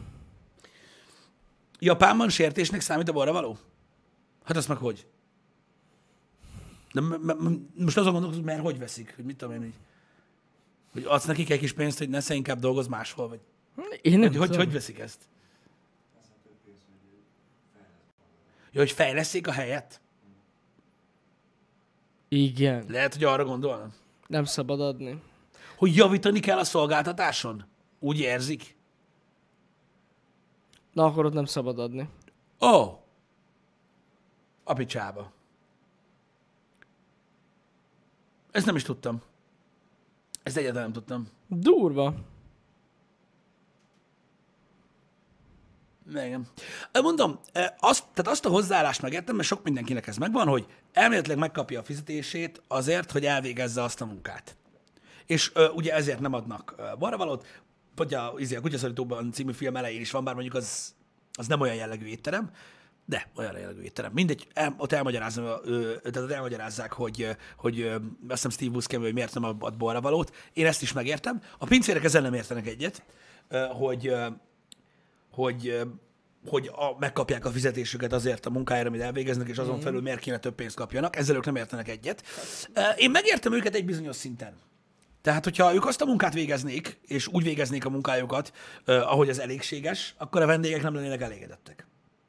[1.79, 3.57] Japánban sértésnek számít a borravaló?
[4.43, 5.07] Hát azt meg hogy?
[6.93, 9.73] De m- m- most azon gondolkozom, mert hogy veszik, hogy mit tudom én, hogy,
[10.95, 13.39] hogy adsz nekik egy kis pénzt, hogy nesze inkább dolgoz máshol, vagy
[14.01, 15.27] Én nem hogy, hogy, hogy veszik ezt?
[18.71, 20.01] Ja, hogy fejleszték a helyet?
[22.27, 22.85] Igen.
[22.87, 23.93] Lehet, hogy arra gondolnak.
[24.27, 25.21] Nem szabad adni.
[25.77, 27.65] Hogy javítani kell a szolgáltatáson?
[27.99, 28.75] Úgy érzik?
[30.93, 32.09] Na, akkor ott nem szabad adni.
[32.61, 32.67] Ó!
[32.67, 32.99] Oh.
[34.63, 35.31] A picsába.
[38.51, 39.21] Ezt nem is tudtam.
[40.45, 41.27] Ezt egyáltalán nem tudtam.
[41.47, 42.13] Durva.
[46.09, 46.47] Igen.
[47.01, 47.39] Mondom,
[47.79, 51.83] azt, tehát azt a hozzáállást megértem, mert sok mindenkinek ez megvan, hogy elméletileg megkapja a
[51.83, 54.55] fizetését azért, hogy elvégezze azt a munkát.
[55.25, 57.45] És ö, ugye ezért nem adnak baravalót,
[57.95, 60.95] vagy a, izé, a Kutyaszorítóban című film elején is van, bár mondjuk az,
[61.33, 62.51] az nem olyan jellegű étterem,
[63.05, 64.11] de olyan jellegű étterem.
[64.13, 69.13] Mindegy, el, ott elmagyarázom, ö, tehát elmagyarázzák, hogy, hogy ö, azt hiszem Steve Buscemi, hogy
[69.13, 70.35] miért nem ad borravalót.
[70.53, 71.41] Én ezt is megértem.
[71.57, 73.03] A pincérek ezzel nem értenek egyet,
[73.47, 74.13] ö, hogy
[75.35, 75.79] hogy,
[76.47, 80.37] hogy a, megkapják a fizetésüket azért a munkájára, amit elvégeznek, és azon felül miért kéne
[80.37, 81.15] több pénzt kapjanak.
[81.15, 82.23] Ezzel ők nem értenek egyet.
[82.97, 84.53] Én megértem őket egy bizonyos szinten.
[85.21, 88.53] Tehát, hogyha ők azt a munkát végeznék, és úgy végeznék a munkájukat,
[88.85, 91.87] ahogy az elégséges, akkor a vendégek nem lennének elégedettek.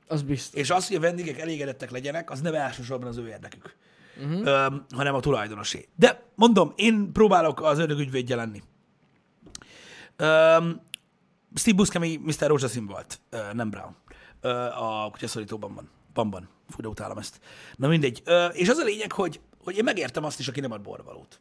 [0.09, 0.61] Az biztos.
[0.61, 3.77] És az, hogy a vendégek elégedettek legyenek, az nem elsősorban az ő érdekük,
[4.17, 4.47] uh-huh.
[4.47, 5.89] ö, hanem a tulajdonosé.
[5.97, 8.63] De mondom, én próbálok az ördög ügyvédje lenni.
[10.17, 10.57] Ö,
[11.55, 12.47] Steve Buscemi Mr.
[12.47, 13.97] Rózsaszín volt, ö, nem Brown.
[14.41, 15.91] Ö, a kutyaszorítóban van.
[16.15, 16.49] Bamban.
[16.69, 17.41] Fú, de utálom ezt.
[17.77, 18.23] Na mindegy.
[18.25, 21.41] Ö, és az a lényeg, hogy, hogy én megértem azt is, aki nem ad borvalót.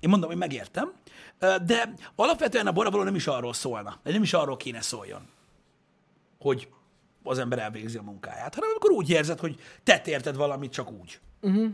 [0.00, 0.92] Én mondom, hogy megértem,
[1.38, 5.28] de alapvetően a borravaló nem is arról szólna, nem is arról kéne szóljon,
[6.38, 6.68] hogy
[7.26, 11.20] az ember elvégzi a munkáját, hanem amikor úgy érzed, hogy te érted valamit csak úgy.
[11.40, 11.70] Uh-huh.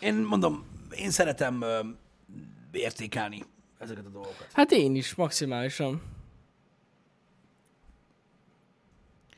[0.00, 1.80] Én mondom, én szeretem ö,
[2.72, 3.44] értékelni
[3.78, 4.48] ezeket a dolgokat.
[4.52, 6.02] Hát én is, maximálisan.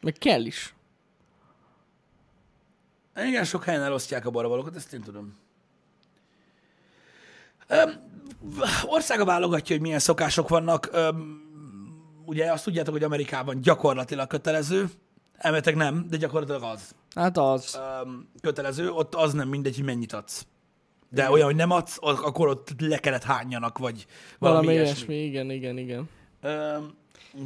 [0.01, 0.75] Meg kell is.
[3.17, 5.37] Igen, sok helyen elosztják a baravalókat, ezt én tudom.
[8.87, 10.89] Országa válogatja, hogy milyen szokások vannak.
[10.93, 11.41] Öm,
[12.25, 14.91] ugye azt tudjátok, hogy Amerikában gyakorlatilag kötelező,
[15.37, 16.95] elméletek nem, de gyakorlatilag az.
[17.15, 17.79] Hát az.
[18.03, 20.47] Öm, kötelező, ott az nem mindegy, hogy mennyit adsz.
[21.11, 21.33] De igen.
[21.33, 24.07] olyan, hogy nem adsz, akkor ott le kellett hányjanak, vagy
[24.39, 25.15] valami, Valami ilyesmi.
[25.15, 26.09] ilyesmi, igen, igen, igen.
[26.43, 26.95] Öm,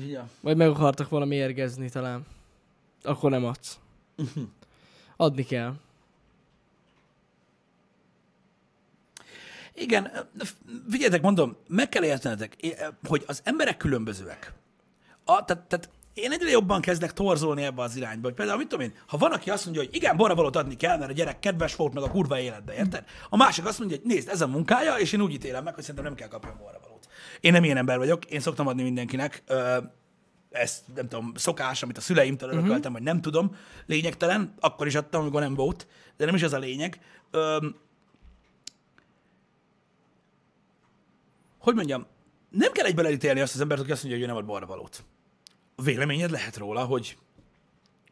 [0.08, 0.28] ja.
[0.40, 2.26] Vagy meg akartak valami érgezni talán.
[3.02, 3.78] Akkor nem adsz.
[5.16, 5.72] Adni kell.
[9.80, 10.10] Igen,
[10.90, 12.56] figyeljetek, mondom, meg kell értenetek,
[13.08, 14.52] hogy az emberek különbözőek.
[15.24, 18.26] A, tehát, tehát én egyre jobban kezdek torzolni ebbe az irányba.
[18.26, 20.98] Hogy például, mit tudom én, ha van, aki azt mondja, hogy igen, borravalót adni kell,
[20.98, 23.04] mert a gyerek kedves volt meg a kurva életbe, érted?
[23.28, 25.82] A másik azt mondja, hogy nézd, ez a munkája, és én úgy ítélem meg, hogy
[25.82, 27.08] szerintem nem kell kapjon borravalót.
[27.40, 29.42] Én nem ilyen ember vagyok, én szoktam adni mindenkinek.
[29.46, 29.76] Ö,
[30.50, 33.56] ezt nem tudom, szokás, amit a szüleimtől örököltem, vagy nem tudom,
[33.86, 37.00] lényegtelen, akkor is adtam, amikor nem volt, de nem is ez a lényeg.
[37.30, 37.66] Ö,
[41.60, 42.06] hogy mondjam,
[42.50, 45.04] nem kell egyben elítélni azt az embert, aki azt mondja, hogy ő nem ad borravalót.
[45.76, 47.16] A véleményed lehet róla, hogy,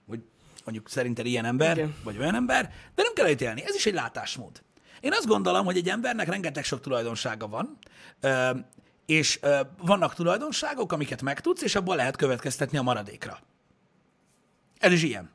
[0.08, 0.22] hogy
[0.64, 1.94] mondjuk szerinted ilyen ember, Igen.
[2.04, 3.64] Vagy olyan ember, de nem kell elítélni.
[3.64, 4.62] Ez is egy látásmód.
[5.00, 7.78] Én azt gondolom, hogy egy embernek rengeteg sok tulajdonsága van,
[9.06, 9.40] és
[9.78, 13.38] vannak tulajdonságok, amiket megtudsz, és abból lehet következtetni a maradékra.
[14.78, 15.30] Ez is ilyen.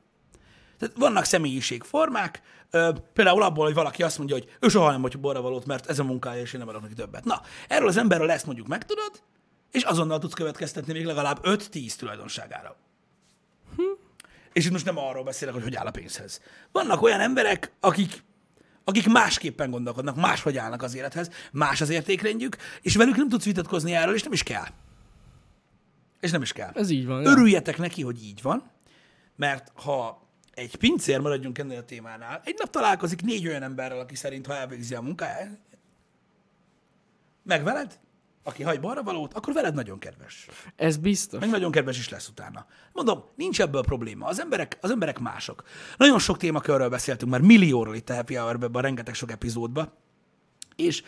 [0.83, 2.41] Tehát vannak személyiségformák,
[3.13, 6.03] például abból, hogy valaki azt mondja, hogy ő soha nem vagy borravalót, mert ez a
[6.03, 7.23] munkája, és én nem adok neki többet.
[7.23, 9.21] Na, erről az emberről ezt mondjuk megtudod,
[9.71, 12.75] és azonnal tudsz következtetni még legalább 5-10 tulajdonságára.
[13.75, 13.81] Hm.
[14.53, 16.41] És itt most nem arról beszélek, hogy hogy áll a pénzhez.
[16.71, 18.23] Vannak olyan emberek, akik,
[18.83, 23.93] akik másképpen gondolkodnak, máshogy állnak az élethez, más az értékrendjük, és velük nem tudsz vitatkozni
[23.93, 24.67] erről, és nem is kell.
[26.19, 26.71] És nem is kell.
[26.73, 27.21] Ez így van.
[27.21, 27.29] ja.
[27.29, 28.71] Örüljetek neki, hogy így van,
[29.35, 30.22] mert ha
[30.53, 34.55] egy pincér, maradjunk ennél a témánál, egy nap találkozik négy olyan emberrel, aki szerint, ha
[34.55, 35.59] elvégzi a munkáját,
[37.43, 37.99] meg veled,
[38.43, 40.47] aki hagy balra valót, akkor veled nagyon kedves.
[40.75, 41.39] Ez biztos.
[41.39, 42.65] Meg nagyon kedves is lesz utána.
[42.91, 44.25] Mondom, nincs ebből probléma.
[44.25, 45.63] Az emberek, az emberek mások.
[45.97, 49.93] Nagyon sok témakörről beszéltünk már millióról itt a Happy hour rengeteg sok epizódban,
[50.75, 51.03] és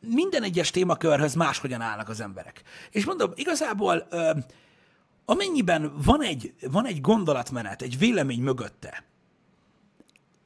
[0.00, 2.62] minden egyes témakörhöz máshogyan állnak az emberek.
[2.90, 4.30] És mondom, igazából ö,
[5.26, 9.04] amennyiben van egy, van egy gondolatmenet, egy vélemény mögötte,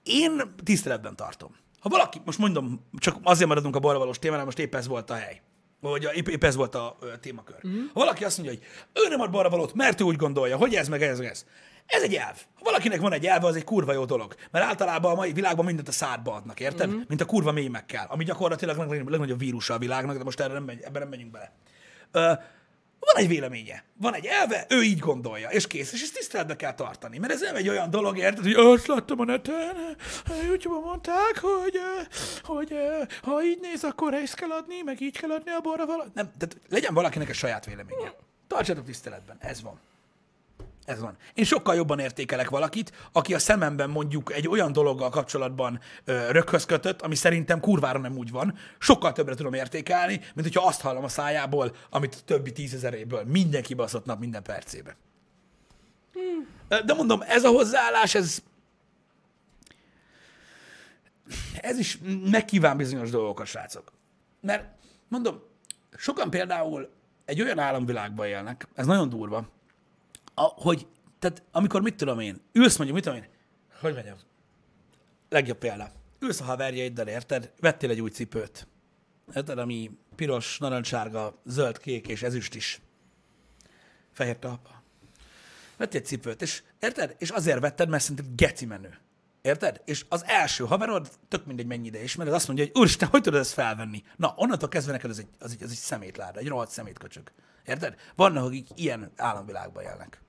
[0.02, 1.54] én tiszteletben tartom.
[1.80, 5.14] Ha valaki, most mondom, csak azért maradunk a balvalós témánál, most épp ez volt a
[5.14, 5.40] hely.
[5.80, 7.56] Vagy a- épp, épp ez volt a ö, témakör.
[7.62, 7.80] Uh-huh.
[7.92, 8.66] Ha valaki azt mondja, hogy
[9.04, 11.46] ő nem ad balra valót, mert ő úgy gondolja, hogy ez meg ez, meg ez.
[11.86, 12.36] Ez egy elv.
[12.54, 14.34] Ha valakinek van egy elve, az egy kurva jó dolog.
[14.50, 16.88] Mert általában a mai világban mindent a szádba adnak, érted?
[16.88, 17.02] Uh-huh.
[17.08, 20.64] Mint a kurva mémekkel, ami gyakorlatilag a legnagyobb, vírusa a világnak, de most erre nem
[20.64, 21.52] megy, ebben nem menjünk bele.
[22.12, 22.32] Ö,
[23.00, 26.74] van egy véleménye, van egy elve, ő így gondolja, és kész, és ezt tiszteletbe kell
[26.74, 27.18] tartani.
[27.18, 29.96] Mert ez nem egy olyan dolog, érted, hogy azt láttam a neten,
[30.44, 31.80] YouTube-on mondták, hogy,
[32.42, 32.74] hogy
[33.22, 36.06] ha így néz, akkor ezt kell adni, meg így kell adni a borra vala.
[36.14, 38.14] Nem, tehát legyen valakinek egy saját véleménye.
[38.46, 39.80] Tartsátok tiszteletben, ez van.
[40.90, 41.16] Ez van.
[41.34, 46.64] Én sokkal jobban értékelek valakit, aki a szememben mondjuk egy olyan dologgal kapcsolatban ö, röghöz
[46.64, 48.54] kötött, ami szerintem kurvára nem úgy van.
[48.78, 53.74] Sokkal többre tudom értékelni, mint hogyha azt hallom a szájából, amit a többi tízezeréből mindenki
[53.74, 54.96] baszott nap minden percébe.
[56.12, 56.84] Hmm.
[56.86, 58.38] De mondom, ez a hozzáállás, ez
[61.60, 61.98] ez is
[62.30, 63.92] megkíván bizonyos dolgokat, srácok.
[64.40, 64.64] Mert
[65.08, 65.42] mondom,
[65.96, 66.90] sokan például
[67.24, 69.48] egy olyan államvilágban élnek, ez nagyon durva,
[70.40, 70.86] a, hogy,
[71.18, 73.28] tehát amikor mit tudom én, ülsz mondjuk, mit tudom én,
[73.80, 74.16] hogy mondjam,
[75.28, 75.92] legjobb példa.
[76.18, 77.52] Ülsz a haverjaiddal, érted?
[77.60, 78.66] Vettél egy új cipőt.
[79.34, 82.80] Érted, ami piros, narancssárga, zöld, kék és ezüst is.
[84.12, 84.82] Fehér talpa.
[85.76, 87.14] Vettél egy cipőt, és érted?
[87.18, 88.98] És azért vetted, mert szerinted geci menő.
[89.42, 89.82] Érted?
[89.84, 93.40] És az első haverod, tök mindegy mennyi ide ismered, azt mondja, hogy úristen, hogy tudod
[93.40, 94.02] ezt felvenni?
[94.16, 97.32] Na, onnantól kezdve neked ez egy, az egy, az egy szemétláda, egy rohadt szemétköcsög.
[97.66, 97.94] Érted?
[98.16, 100.22] Vannak, akik ilyen államvilágban élnek.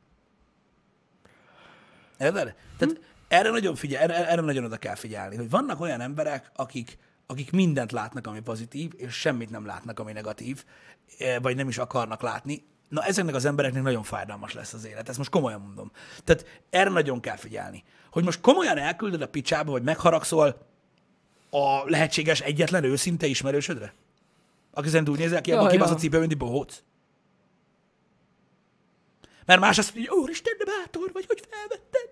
[2.21, 2.55] Érted?
[2.77, 3.01] Tehát hm.
[3.27, 6.97] erre nagyon figyel, erre, erre nagyon oda kell figyelni, hogy vannak olyan emberek, akik,
[7.27, 10.63] akik mindent látnak, ami pozitív, és semmit nem látnak, ami negatív,
[11.17, 12.63] eh, vagy nem is akarnak látni.
[12.89, 15.91] Na, ezeknek az embereknek nagyon fájdalmas lesz az élet, ezt most komolyan mondom.
[16.23, 17.83] Tehát erre nagyon kell figyelni.
[18.11, 20.67] Hogy most komolyan elküldöd a picsába, vagy megharagszol
[21.49, 23.93] a lehetséges egyetlen őszinte ismerősödre?
[24.73, 25.83] Aki szerint úgy nézel ki, ja, aki ja.
[25.83, 26.81] a cipő, mint bohóc.
[29.51, 32.09] Mert más azt mondja, úristen, de bátor vagy, hogy felvetted.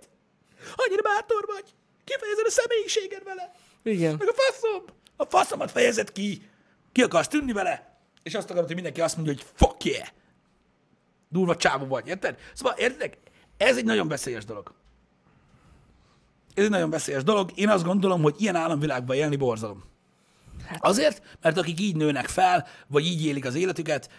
[0.75, 1.73] Annyira bátor vagy.
[2.03, 3.51] Kifejezed a személyiséged vele.
[3.83, 4.15] Igen.
[4.17, 4.83] Meg a faszom.
[5.15, 6.49] A faszomat fejezed ki.
[6.91, 7.99] Ki akarsz tűnni vele?
[8.23, 10.07] És azt akarod, hogy mindenki azt mondja, hogy fuck yeah.
[11.29, 12.37] Durva csávó vagy, érted?
[12.53, 13.17] Szóval, érted?
[13.57, 14.73] Ez egy nagyon veszélyes dolog.
[16.53, 17.51] Ez egy nagyon veszélyes dolog.
[17.55, 19.83] Én azt gondolom, hogy ilyen államvilágban élni borzalom.
[20.65, 24.09] Hát- Azért, mert akik így nőnek fel, vagy így élik az életüket,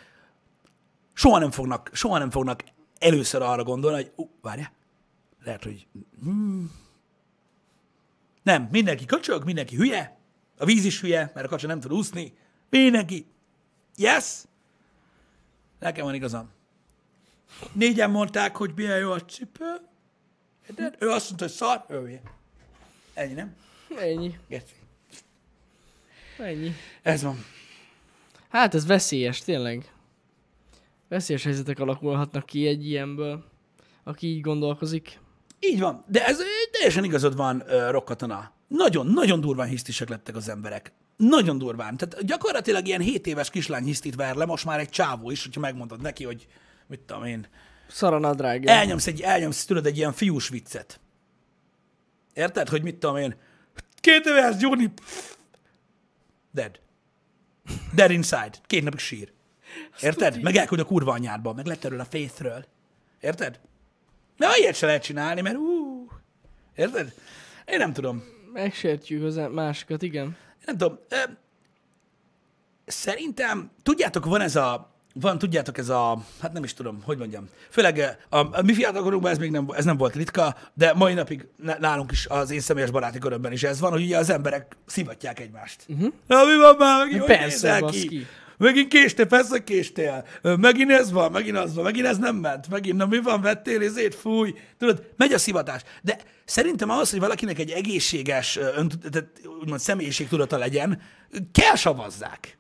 [1.12, 2.62] soha nem fognak, soha nem fognak
[3.01, 4.73] először arra gondolni, hogy uh, várja,
[5.45, 5.87] lehet, hogy
[6.23, 6.73] hmm.
[8.43, 10.19] nem, mindenki köcsög, mindenki hülye,
[10.59, 12.35] a víz is hülye, mert a kacsa nem tud úszni,
[12.71, 13.27] mindenki,
[13.97, 14.43] yes,
[15.79, 16.51] nekem van igazam.
[17.73, 19.75] Négyen mondták, hogy milyen jó a cipő,
[20.75, 22.21] de ő azt mondta, hogy szar, ő
[23.15, 23.57] Ennyi, nem?
[23.99, 24.39] Ennyi.
[24.49, 24.75] Geci.
[26.39, 26.75] Ennyi.
[27.03, 27.45] Ez van.
[28.49, 29.93] Hát ez veszélyes, tényleg.
[31.11, 33.45] Veszélyes helyzetek alakulhatnak ki egy ilyenből,
[34.05, 35.19] aki így gondolkozik.
[35.61, 36.39] Így van, de ez
[36.71, 38.53] teljesen igazad van, uh, Rokkatona.
[38.69, 40.93] Nagyon, nagyon durván hisztisek lettek az emberek.
[41.17, 41.97] Nagyon durván.
[41.97, 45.61] Tehát gyakorlatilag ilyen 7 éves kislány hisztit ver le, most már egy csávó is, hogyha
[45.61, 46.47] megmondod neki, hogy
[46.87, 47.47] mit tudom én.
[47.89, 48.67] Szaranadrág.
[48.67, 51.01] Elnyomsz, egy, elnyomsz, tudod, egy ilyen fiús viccet.
[52.33, 53.37] Érted, hogy mit tudom én?
[53.95, 54.93] Két éves Johnny.
[56.51, 56.81] Dead.
[57.95, 58.53] Dead inside.
[58.67, 59.33] Két napig sír.
[60.01, 60.43] Érted?
[60.43, 62.64] Meg elküld a kurva anyádba, meg letterül a faithről.
[63.21, 63.61] Érted?
[64.37, 65.91] De ilyet se lehet csinálni, mert ú,
[66.81, 67.12] Érted?
[67.66, 68.23] Én nem tudom.
[68.53, 70.25] Megsértjük az másikat, igen.
[70.25, 70.99] Én nem tudom.
[72.87, 77.49] Szerintem, tudjátok, van ez a, van, tudjátok, ez a, hát nem is tudom, hogy mondjam.
[77.71, 81.49] Főleg a, a mi fiatalkorunkban ez még nem, ez nem volt ritka, de mai napig
[81.79, 85.41] nálunk is, az én személyes baráti körömben is ez van, hogy ugye az emberek szivatják
[85.41, 85.85] egymást.
[85.89, 86.12] Uh-huh.
[86.27, 87.05] Na, mi van már?
[87.05, 88.09] Megint, Persze, ki?
[88.09, 88.27] ki?
[88.61, 90.25] Megint késtél, persze késtél.
[90.43, 92.69] Megint ez van, megint az van, megint ez nem ment.
[92.69, 94.55] Megint, na mi van, vettél, ezért fúj.
[94.79, 95.83] Tudod, megy a szivatás.
[96.03, 98.53] De szerintem ahhoz, hogy valakinek egy egészséges,
[99.11, 99.31] tehát
[99.61, 101.01] úgymond személyiségtudata legyen,
[101.53, 102.59] kell savazzák.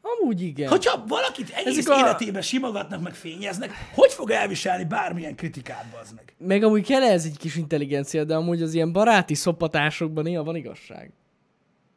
[0.00, 0.68] Amúgy igen.
[0.68, 1.98] Hogyha valakit egész Ezek a...
[1.98, 6.34] életében simogatnak, meg fényeznek, hogy fog elviselni bármilyen kritikát, az meg?
[6.38, 10.56] Meg amúgy kell ez egy kis intelligencia, de amúgy az ilyen baráti szopatásokban néha van
[10.56, 11.12] igazság.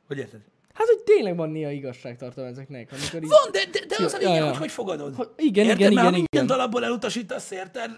[0.07, 0.39] Hogy érted?
[0.81, 2.91] Hát, hogy tényleg van néha igazságtartalom ezeknek.
[2.91, 3.29] Amikor így...
[3.29, 4.47] Van, de, de, de az a lényeg, ja, ja.
[4.47, 5.15] hogy hogy fogadod.
[5.15, 5.79] Hogy, igen, érted?
[5.79, 6.45] igen, Mert igen, igen.
[6.45, 7.91] Mert alapból elutasítasz, érted?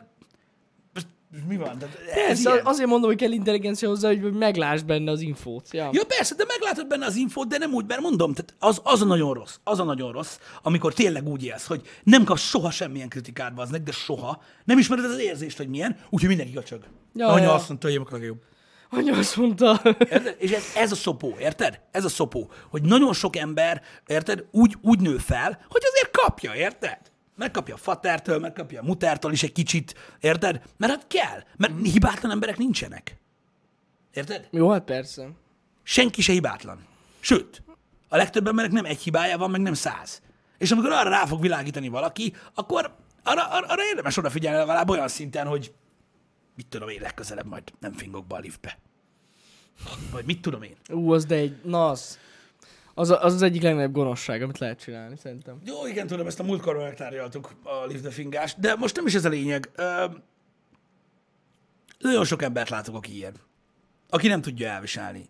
[1.47, 1.77] mi van?
[1.81, 2.65] Ez persze, ilyen.
[2.65, 5.67] azért mondom, hogy kell intelligencia hozzá, hogy meglásd benne az infót.
[5.71, 5.89] Ja.
[5.91, 9.01] ja, persze, de meglátod benne az infót, de nem úgy, mert mondom, tehát az, az
[9.01, 12.71] a nagyon rossz, az a nagyon rossz, amikor tényleg úgy élsz, hogy nem kapsz soha
[12.71, 14.41] semmilyen kritikát, baznek, de soha.
[14.63, 16.83] Nem ismered az érzést, hogy milyen, úgyhogy mindenki gacsag.
[17.13, 17.53] Ja, Anya ja.
[17.53, 18.41] azt mondta, hogy én jobb.
[18.93, 19.81] Anya azt mondta.
[19.83, 20.35] Érted?
[20.39, 21.81] És ez, ez a szopó, érted?
[21.91, 26.55] Ez a szopó, hogy nagyon sok ember, érted, úgy, úgy nő fel, hogy azért kapja,
[26.55, 26.99] érted?
[27.35, 30.61] Megkapja a fatertől, megkapja a mutertől is egy kicsit, érted?
[30.77, 33.17] Mert hát kell, mert hibátlan emberek nincsenek.
[34.13, 34.47] Érted?
[34.51, 35.29] Jó, hát persze.
[35.83, 36.85] Senki se hibátlan.
[37.19, 37.63] Sőt,
[38.09, 40.21] a legtöbb embernek nem egy hibája van, meg nem száz.
[40.57, 45.07] És amikor arra rá fog világítani valaki, akkor arra, arra, arra érdemes odafigyelni legalább olyan
[45.07, 45.73] szinten, hogy
[46.55, 48.77] mit tudom én, legközelebb majd nem fingok be a liftbe.
[50.11, 50.75] Vagy mit tudom én.
[50.89, 52.19] Ú, az de egy, na az.
[52.93, 55.61] Az, az az egyik legnagyobb gonoszság, amit lehet csinálni, szerintem.
[55.65, 59.25] Jó, igen, tudom, ezt a múltkor megtárgyaltuk a liftbe fingást, de most nem is ez
[59.25, 59.69] a lényeg.
[59.75, 60.05] Ö,
[61.99, 63.35] nagyon sok embert látok, aki ilyen.
[64.09, 65.29] Aki nem tudja elviselni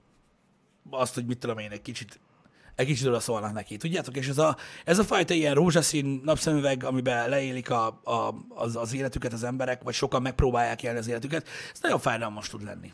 [0.89, 2.19] azt, hogy mit tudom én, egy kicsit
[2.75, 4.15] egy kicsit oda szólnak neki, tudjátok?
[4.15, 8.93] És ez a, ez a fajta ilyen rózsaszín napszemüveg, amiben leélik a, a, az, az
[8.93, 12.93] életüket az emberek, vagy sokan megpróbálják élni az életüket, ez nagyon fájdalmas tud lenni.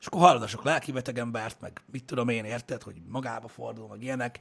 [0.00, 3.88] És akkor hallod a sok lelkibeteg embert, meg mit tudom én, érted, hogy magába fordul,
[3.88, 4.38] meg ilyenek,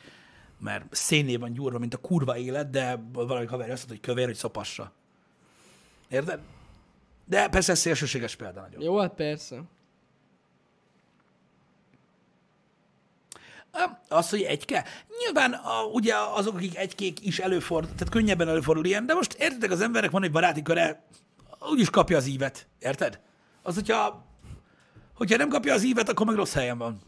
[0.60, 4.26] mert szénné van gyúrva, mint a kurva élet, de valami haver azt mondta, hogy kövér,
[4.26, 4.92] hogy szopassa.
[6.10, 6.40] Érted?
[7.26, 8.82] De persze ez szélsőséges példa nagyon.
[8.82, 9.62] Jó, hát persze.
[14.08, 14.86] Az, hogy egyke?
[15.20, 19.72] Nyilván a, ugye azok, akik egykék is előfordul, tehát könnyebben előfordul ilyen, de most értitek,
[19.72, 21.04] az emberek van egy baráti köre,
[21.72, 23.20] úgyis kapja az ívet, érted?
[23.62, 24.26] Az, hogyha,
[25.14, 27.02] hogyha nem kapja az ívet, akkor meg rossz helyen van.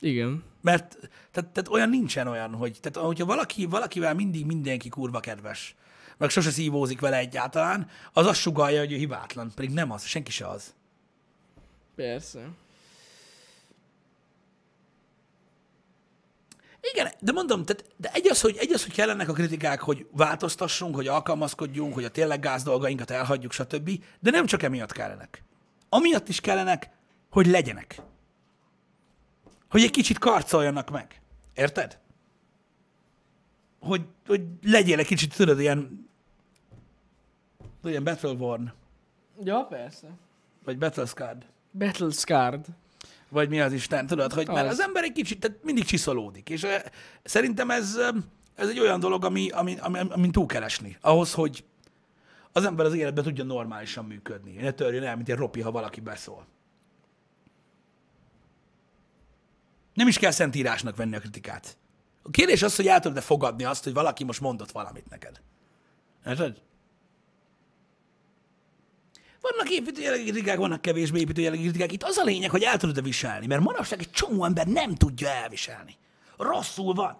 [0.00, 0.44] Igen.
[0.60, 0.96] Mert
[1.30, 5.74] tehát, tehát olyan nincsen olyan, hogy tehát, hogyha valaki, valakivel mindig mindenki kurva kedves,
[6.16, 10.30] meg sose szívózik vele egyáltalán, az azt sugalja, hogy ő hibátlan, pedig nem az, senki
[10.30, 10.74] se az.
[11.94, 12.48] Persze.
[16.92, 20.06] Igen, de mondom, tehát, de egy az, hogy, egy az, hogy kellenek a kritikák, hogy
[20.12, 23.90] változtassunk, hogy alkalmazkodjunk, hogy a tényleg gáz dolgainkat elhagyjuk, stb.
[24.20, 25.42] De nem csak emiatt kellenek.
[25.88, 26.90] Amiatt is kellenek,
[27.30, 28.00] hogy legyenek.
[29.70, 31.20] Hogy egy kicsit karcoljanak meg.
[31.54, 31.98] Érted?
[33.80, 36.08] Hogy, hogy legyél egy kicsit, tudod, ilyen
[37.84, 38.72] ilyen Battleborn,
[39.42, 40.08] Ja, persze.
[40.64, 42.66] vagy Battlescard, Battle Scarred.
[43.28, 44.72] Vagy mi az Isten, tudod, hogy mert Az.
[44.72, 46.66] az ember egy kicsit, tehát mindig csiszolódik, és
[47.24, 47.98] szerintem ez,
[48.54, 51.64] ez egy olyan dolog, ami, ami, ami, amin túl kell esni, ahhoz, hogy
[52.52, 54.52] az ember az életben tudja normálisan működni.
[54.52, 56.46] Ne törjön el, mint egy ropi, ha valaki beszól.
[59.94, 61.76] Nem is kell szentírásnak venni a kritikát.
[62.22, 65.40] A kérdés az, hogy el tudod-e fogadni azt, hogy valaki most mondott valamit neked.
[66.26, 66.60] Érted?
[69.50, 71.92] Vannak építőjelegi kritikák, vannak kevésbé építőjelegi kritikák.
[71.92, 75.28] Itt az a lényeg, hogy el tudod-e viselni, mert manapság egy csomó ember nem tudja
[75.28, 75.96] elviselni.
[76.36, 77.18] Rosszul van.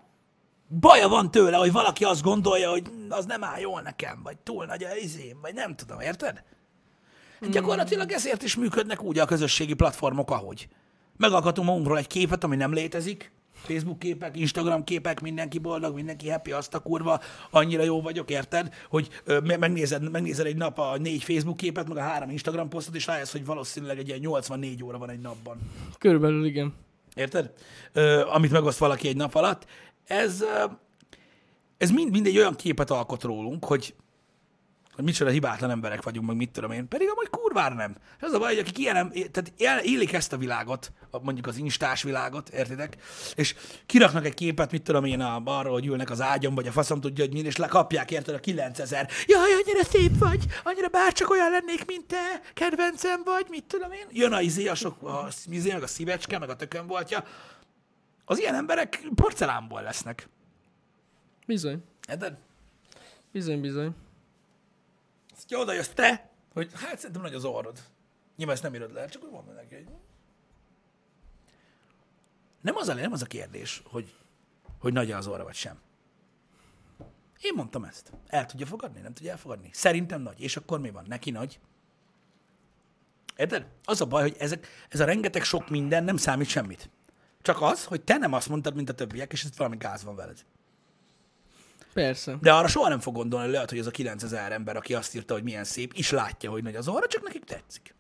[0.81, 4.65] Baja van tőle, hogy valaki azt gondolja, hogy az nem áll jól nekem, vagy túl
[4.65, 6.43] nagy a izém, vagy nem tudom, érted?
[7.51, 10.69] Gyakorlatilag ezért is működnek úgy a közösségi platformok, ahogy.
[11.17, 16.53] Megalkatunk magunkról egy képet, ami nem létezik, Facebook képek, Instagram képek, mindenki boldog, mindenki happy,
[16.53, 18.75] azt a kurva, annyira jó vagyok, érted?
[18.89, 19.09] Hogy
[19.45, 23.33] megnézed, megnézed egy nap a négy Facebook képet, meg a három Instagram posztot, és rájössz,
[23.33, 25.57] hogy valószínűleg egy ilyen 84 óra van egy napban.
[25.99, 26.75] Körülbelül igen.
[27.15, 27.53] Érted?
[27.93, 29.67] Ö, amit megoszt valaki egy nap alatt.
[30.07, 30.45] Ez,
[31.79, 33.95] ez mind, mind egy olyan képet alkot rólunk, hogy
[34.97, 36.89] hogy micsoda hibátlan emberek vagyunk, meg mit tudom én.
[36.89, 37.95] Pedig amúgy kurvára nem.
[38.17, 40.93] És az a baj, hogy akik ilyen, tehát él- élik ezt a világot,
[41.23, 42.97] mondjuk az instás világot, értitek?
[43.35, 43.55] És
[43.87, 47.01] kiraknak egy képet, mit tudom én, a, arról, hogy ülnek az ágyon, vagy a faszom
[47.01, 49.11] tudja, hogy min, és lekapják érted a 9000.
[49.27, 54.07] Jaj, annyira szép vagy, annyira bárcsak olyan lennék, mint te, kedvencem vagy, mit tudom én.
[54.11, 57.25] Jön a izé, a sok, a, izé, meg a szívecske, meg a tökönboltja.
[58.25, 60.29] Az ilyen emberek porcelánból lesznek.
[61.47, 61.83] Bizony.
[62.09, 62.37] Érted?
[63.33, 63.95] Bizony, bizony.
[65.49, 67.79] Azt oda jössz te, hogy hát szerintem nagy az orrod.
[68.37, 69.89] Nyilván ezt nem írod le, csak úgy mondom neki, hogy...
[72.61, 74.15] Nem az a, nem az a kérdés, hogy,
[74.79, 75.81] hogy nagy az orra vagy sem.
[77.41, 78.13] Én mondtam ezt.
[78.27, 79.01] El tudja fogadni?
[79.01, 79.71] Nem tudja elfogadni?
[79.73, 80.41] Szerintem nagy.
[80.41, 81.05] És akkor mi van?
[81.09, 81.61] Neki nagy?
[83.37, 83.67] Érted?
[83.85, 86.91] Az a baj, hogy ezek, ez a rengeteg sok minden nem számít semmit.
[87.43, 90.17] Csak az, hogy te nem azt mondtad, mint a többiek, és ez valami gáz van
[90.17, 90.45] veled.
[91.97, 92.39] Persze.
[92.41, 95.15] De arra soha nem fog gondolni, hogy lehet, hogy ez a 9000 ember, aki azt
[95.15, 97.95] írta, hogy milyen szép, is látja, hogy nagy az orra, csak nekik tetszik.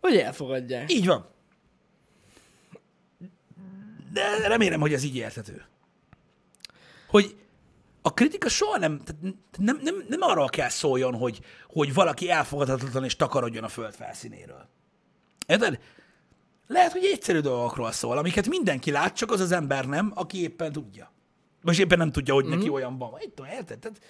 [0.00, 0.92] Vagy elfogadják.
[0.92, 1.28] Így van.
[4.12, 5.64] De remélem, hogy ez így érthető.
[7.08, 7.36] Hogy
[8.02, 9.00] a kritika soha nem,
[9.58, 14.68] nem, nem, nem arról kell szóljon, hogy, hogy valaki elfogadhatatlan és takarodjon a föld felszínéről.
[15.46, 15.78] Érted?
[16.66, 20.72] Lehet, hogy egyszerű dolgokról szól, amiket mindenki lát, csak az az ember nem, aki éppen
[20.72, 21.16] tudja.
[21.68, 22.56] Most éppen nem tudja, hogy mm-hmm.
[22.56, 23.10] neki olyan van.
[23.20, 23.78] Itt tudom, érted?
[23.78, 24.00] Tehát,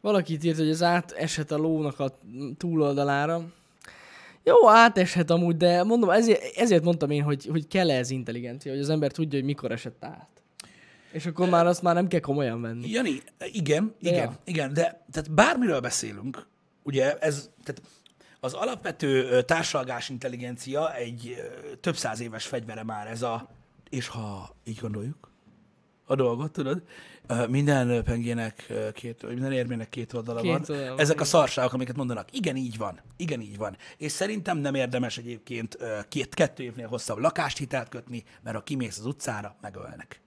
[0.00, 2.18] Valakit írt, hogy az áteshet a lónak a
[2.56, 3.52] túloldalára.
[4.44, 8.80] Jó, áteshet amúgy, de mondom, ezért, ezért mondtam én, hogy, hogy kell ez intelligencia, hogy
[8.80, 10.28] az ember tudja, hogy mikor esett át.
[11.12, 12.90] És akkor már azt már nem kell komolyan venni.
[12.90, 14.38] Jani, igen, igen, ja.
[14.44, 16.46] igen, de tehát bármiről beszélünk,
[16.82, 17.82] ugye ez, tehát
[18.44, 21.36] az alapvető társalgás intelligencia egy
[21.80, 23.48] több száz éves fegyvere már ez a,
[23.90, 25.30] és ha így gondoljuk,
[26.06, 26.82] a dolgot, tudod,
[27.48, 30.60] minden pengének két, minden érmének két oldala Két van.
[30.60, 31.26] oldala van, Ezek a igen.
[31.26, 32.28] szarságok, amiket mondanak.
[32.32, 33.00] Igen, így van.
[33.16, 33.76] Igen, így van.
[33.96, 35.78] És szerintem nem érdemes egyébként
[36.08, 40.20] két, kettő évnél hosszabb lakást kötni, mert ha kimész az utcára, megölnek.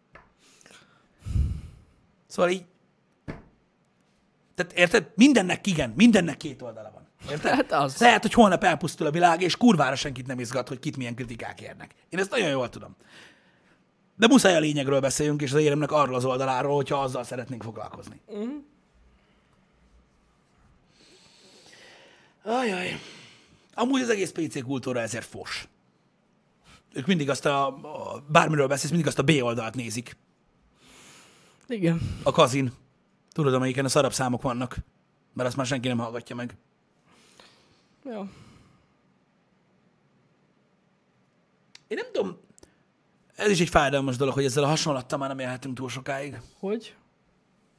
[2.27, 2.65] Szóval így
[4.55, 5.11] Tehát érted?
[5.15, 6.94] Mindennek igen, mindennek két oldala van.
[7.29, 7.51] Érted?
[7.51, 7.97] Hát az.
[7.97, 11.61] Lehet, hogy holnap elpusztul a világ, és kurvára senkit nem izgat, hogy kit milyen kritikák
[11.61, 11.95] érnek.
[12.09, 12.95] Én ezt nagyon jól tudom.
[14.17, 18.21] De muszáj a lényegről beszéljünk, és az éremnek arról az oldaláról, hogyha azzal szeretnénk foglalkozni.
[18.25, 18.53] Uh-huh.
[22.43, 22.99] Ajaj.
[23.73, 25.67] Amúgy az egész PC kultúra ezért fos.
[26.93, 30.17] Ők mindig azt a, a bármiről beszélsz, mindig azt a B oldalt nézik.
[31.67, 32.19] Igen.
[32.23, 32.71] A kazin.
[33.31, 34.77] Tudod, amelyiken a szarabb számok vannak.
[35.33, 36.57] Mert azt már senki nem hallgatja meg.
[38.05, 38.21] Jó.
[41.87, 42.37] Én nem tudom,
[43.35, 46.41] ez is egy fájdalmas dolog, hogy ezzel a hasonlattal már nem élhetünk túl sokáig.
[46.59, 46.95] Hogy?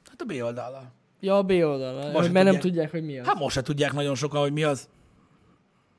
[0.05, 0.93] Hát a B oldallal.
[1.21, 2.91] Ja, a B oldal, Most mert nem tudják.
[2.91, 3.27] hogy mi az.
[3.27, 4.89] Hát most se tudják nagyon sokan, hogy mi az.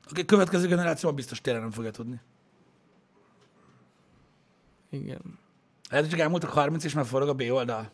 [0.04, 2.20] A következő generáció biztos tényleg nem fogja tudni.
[4.90, 5.38] Igen.
[5.90, 7.90] Lehet, hogy csak elmúltak 30 és már forog a B oldal.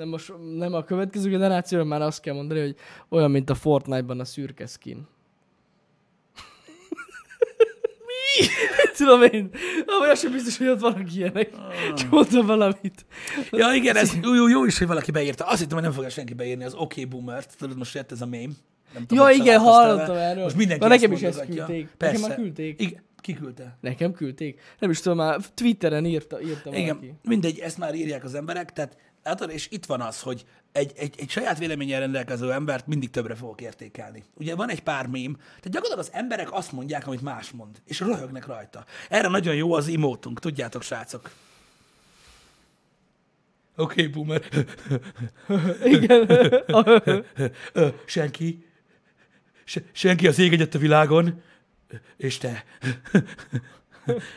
[0.00, 2.74] Nem, most, nem a következő generációra már azt kell mondani, hogy
[3.08, 4.96] olyan, mint a Fortnite-ban a szürke skin.
[8.08, 8.46] Mi?
[8.96, 9.50] Tudom én.
[9.86, 11.50] Amúgy sem biztos, hogy ott vannak ilyenek.
[11.94, 13.06] Csak mondtam valamit.
[13.50, 15.44] Ja, igen, ez jó, jó, is, hogy valaki beírta.
[15.44, 17.56] Azt hittem, hogy nem fogja senki beírni az OK Boomert.
[17.58, 18.52] Tudod, most jött ez a meme.
[18.94, 20.42] Nem tudom, Ja, igen, hallottam erről.
[20.42, 21.88] Most mindenki Na, nekem is ezt küldték.
[21.96, 22.14] Persze.
[22.14, 22.80] Nekem már küldték.
[22.80, 23.76] Igen, ki küldte?
[23.80, 24.60] Nekem küldték.
[24.78, 27.14] Nem is tudom, már Twitteren írta, írta Igen, valaki.
[27.22, 31.14] mindegy, ezt már írják az emberek, tehát látod, és itt van az, hogy egy, egy,
[31.18, 34.24] egy saját véleménnyel rendelkező embert mindig többre fogok értékelni.
[34.34, 38.00] Ugye van egy pár mém, tehát gyakorlatilag az emberek azt mondják, amit más mond, és
[38.00, 38.84] röhögnek rajta.
[39.08, 41.30] Erre nagyon jó az imótunk, tudjátok, srácok.
[43.76, 44.42] Oké, okay, boomer.
[45.84, 46.30] Igen.
[48.06, 48.68] Senki.
[49.64, 51.42] Se, senki az ég egyet a világon.
[52.16, 52.64] És te.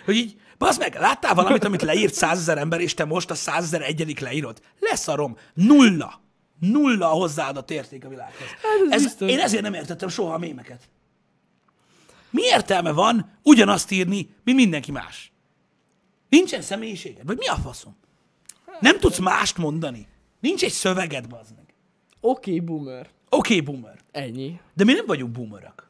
[0.05, 3.81] hogy így, bazd meg, láttál valamit, amit leírt százezer ember, és te most a százezer
[3.81, 4.61] egyedik leírod?
[4.79, 5.37] Leszarom.
[5.53, 6.21] Nulla.
[6.59, 8.47] Nulla a hozzáadott érték a világhoz.
[8.89, 9.29] ez Ez, biztos.
[9.29, 10.89] én ezért nem értettem soha a mémeket.
[12.29, 15.31] Mi értelme van ugyanazt írni, mint mindenki más?
[16.29, 17.25] Nincsen személyiséged?
[17.25, 17.95] Vagy mi a faszom?
[18.79, 20.07] Nem tudsz mást mondani?
[20.39, 21.73] Nincs egy szöveged, bazd meg.
[22.19, 23.09] Oké, okay, boomer.
[23.29, 23.99] Oké, okay, boomer.
[24.11, 24.59] Ennyi.
[24.73, 25.89] De mi nem vagyunk boomerök.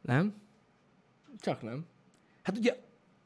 [0.00, 0.34] Nem?
[1.40, 1.86] Csak nem.
[2.42, 2.76] Hát ugye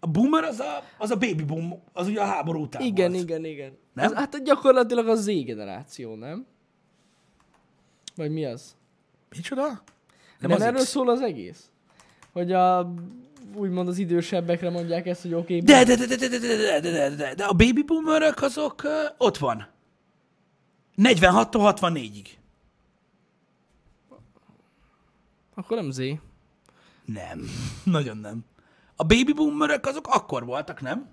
[0.04, 3.22] a boomer az a, az a baby boom, az ugye a háború után Igen, volt.
[3.22, 3.78] igen, igen.
[3.92, 4.06] Nem?
[4.06, 6.46] Az, hát gyakorlatilag a Z generáció, nem?
[8.16, 8.76] Vagy mi az?
[9.30, 9.66] Micsoda?
[9.66, 9.80] Nem,
[10.40, 10.88] Nem, nem az erről X.
[10.88, 11.70] szól az egész?
[12.32, 12.94] Hogy a
[13.54, 16.80] úgymond az idősebbekre mondják ezt, hogy oké, okay, De, de, de, de, de, de, de,
[16.80, 19.66] de, de, de, de a baby boomerök azok uh, ott van.
[20.96, 22.26] 46-tól 64-ig.
[25.54, 26.00] akkor nem Z.
[27.04, 27.40] Nem.
[27.84, 28.44] Nagyon nem.
[29.02, 31.08] A baby boomerök azok akkor voltak, nem?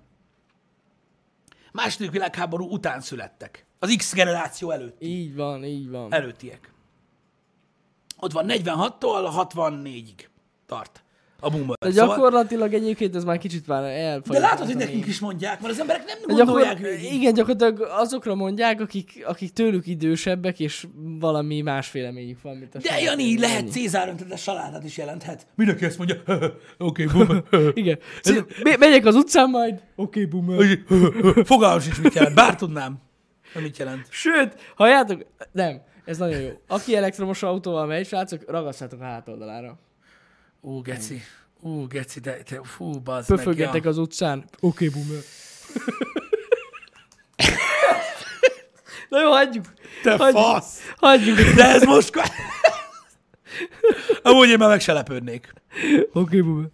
[1.72, 3.66] Második világháború után születtek.
[3.78, 5.02] Az X generáció előtt.
[5.02, 6.12] Így van, így van.
[6.12, 6.72] Előttiek.
[8.18, 10.26] Ott van 46-tól 64-ig
[10.66, 11.04] tart
[11.40, 11.76] a boomer.
[11.80, 14.36] De gyakorlatilag egyébként ez már kicsit már elfogy.
[14.36, 16.90] de látod, hogy nekünk is mondják, mert az emberek nem gondolják, gyakor...
[16.90, 17.08] hogy...
[17.12, 20.86] Igen, gyakorlatilag azokra mondják, akik, akik tőlük idősebbek, és
[21.18, 25.46] valami más véleményük van, mint a De Jani, lehet Cézár öntetes salátát is jelenthet.
[25.54, 26.16] Mindenki ezt mondja,
[26.78, 27.42] oké, okay, boomer.
[27.74, 27.98] Igen.
[28.78, 30.78] Megyek az utcán majd, oké, okay, boomer.
[31.44, 32.34] Fogalmam sincs, mit jelent.
[32.34, 32.98] Bár tudnám,
[33.52, 34.06] hogy mit jelent.
[34.10, 36.50] Sőt, halljátok, nem, ez nagyon jó.
[36.68, 39.78] Aki elektromos autóval megy, srácok, ragasztjátok a hátoldalára.
[40.60, 41.22] Ú, geci.
[41.60, 43.38] Ú, geci, de, de fú, bazd meg.
[43.38, 43.90] Pöföggetek Ja.
[43.90, 45.22] az utcán, oké, okay, boomer.
[49.10, 49.64] Na jó, hagyjuk.
[50.02, 50.42] Te hagyjuk.
[50.42, 50.80] fasz!
[50.96, 51.36] Hagyjuk.
[51.36, 52.10] De ez most...
[54.22, 55.52] Amúgy én már meg se lepődnék.
[55.72, 56.68] Oké, okay, boomer.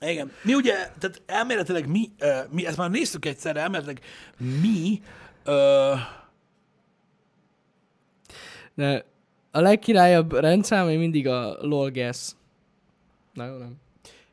[0.00, 0.32] Igen.
[0.42, 4.00] Mi ugye, tehát elméletileg mi, uh, mi ezt már néztük egyszer, elméletileg
[4.36, 5.02] mi
[5.46, 5.98] uh,
[8.74, 9.04] De
[9.50, 12.30] a legkirályabb rendszám még mindig a lol gas.
[13.32, 13.76] Na jó, nem.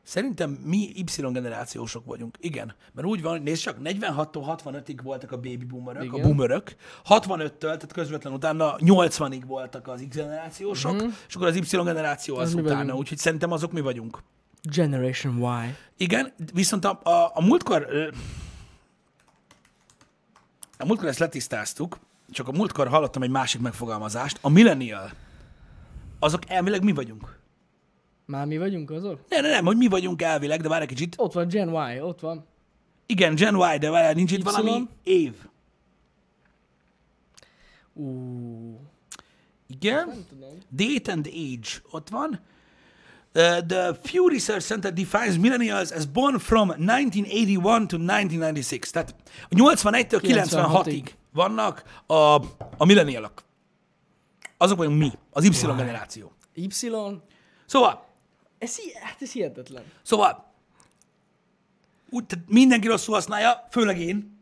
[0.02, 2.36] Szerintem mi Y generációsok vagyunk.
[2.40, 2.74] Igen.
[2.92, 6.20] Mert úgy van, nézd csak, 46-tól 65-ig voltak a baby boomerök, Igen.
[6.20, 6.74] a boomerök.
[7.08, 11.08] 65-től, tehát közvetlen utána 80-ig voltak az X generációsok, Mhm.
[11.28, 12.94] és akkor az Y generáció az, Az utána.
[12.94, 14.22] Úgyhogy szerintem azok mi vagyunk.
[14.62, 15.36] Generation
[15.66, 15.74] Y.
[15.96, 17.86] Igen, viszont a, a, a múltkor
[20.78, 21.98] a múltkor ezt letisztáztuk,
[22.30, 24.38] csak a múltkor hallottam egy másik megfogalmazást.
[24.40, 25.10] A millennial,
[26.18, 27.38] azok elvileg mi vagyunk.
[28.30, 29.20] Már mi vagyunk azok?
[29.28, 31.14] Nem, nem, nem, hogy mi vagyunk elvileg, de várj egy kicsit.
[31.18, 32.46] Ott van Gen Y, ott van.
[33.06, 34.42] Igen, Gen Y, de várj, nincs itt Y?
[34.42, 35.34] valami év.
[37.92, 38.80] Ú,
[39.66, 40.26] Igen.
[40.70, 42.40] Date and age ott van.
[43.34, 48.92] Uh, the Pew Research Center defines millennials as born from 1981 to 1996.
[48.92, 49.14] Tehát
[49.50, 52.14] 81-től 96-ig vannak a,
[52.76, 53.42] a millennialok.
[54.56, 56.32] Azok vagyunk mi, az Y generáció.
[56.54, 56.66] Y?
[57.66, 58.09] Szóval,
[58.60, 59.84] Ez, hát ez hihetetlen.
[60.02, 60.52] Szóval,
[62.10, 64.38] úgy, tehát mindenki rosszul használja, főleg én.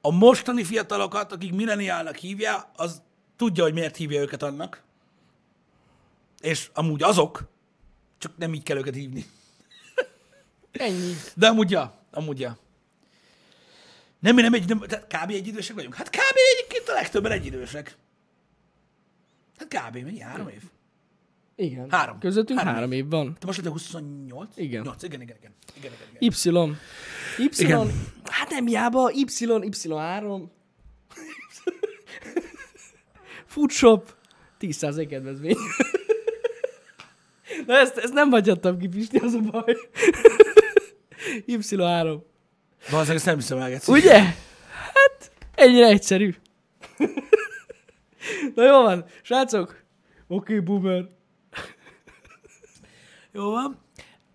[0.00, 3.02] A mostani fiatalokat, akik milleniálnak hívja, az
[3.36, 4.82] tudja, hogy miért hívja őket annak.
[6.40, 7.48] És amúgy azok,
[8.18, 9.26] csak nem így kell őket hívni.
[10.72, 11.14] Ennyi.
[11.34, 12.58] De amúgy ja, amúgy ja.
[14.18, 15.30] Nem, mi nem egy, nem, tehát kb.
[15.30, 15.94] egyidősek vagyunk?
[15.94, 16.36] Hát kb.
[16.54, 17.96] egyébként a legtöbben egyidősek.
[19.58, 19.94] Hát kb.
[19.94, 20.20] mennyi?
[20.20, 20.62] Három év?
[21.56, 21.90] Igen.
[21.90, 22.18] Három.
[22.18, 23.36] Közöttünk Három három, év van.
[23.38, 24.56] Te most lettél 28?
[24.56, 24.82] Igen.
[24.82, 25.54] 8, igen, igen, igen.
[25.76, 26.78] igen, igen, igen.
[27.38, 27.44] Y.
[27.44, 27.62] Y.
[27.62, 27.90] Igen.
[28.24, 29.10] Hát nem hiába.
[29.12, 30.36] Y, Y3.
[33.46, 34.14] Foodshop.
[34.60, 35.56] 10% kedvezmény.
[37.66, 39.64] Na ezt, ezt nem hagyhattam ki, Pisti, az a baj.
[41.46, 42.20] Y3.
[42.90, 43.92] Valószínűleg ezt nem hiszem el, Geci.
[43.92, 44.18] Ugye?
[44.68, 46.34] Hát, ennyire egyszerű.
[48.54, 49.82] Na jó van, srácok.
[50.26, 51.08] Oké, okay, boomer.
[53.36, 53.78] Jó van.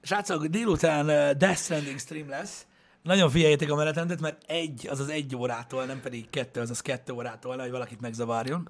[0.01, 2.65] Srácok, délután uh, Death Stranding stream lesz.
[3.03, 6.81] Nagyon figyeljétek a menetrendet, mert egy, az az egy órától, nem pedig kettő, az az
[6.81, 8.67] kettő órától, hogy valakit megzavarjon.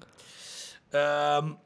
[0.92, 1.58] Um,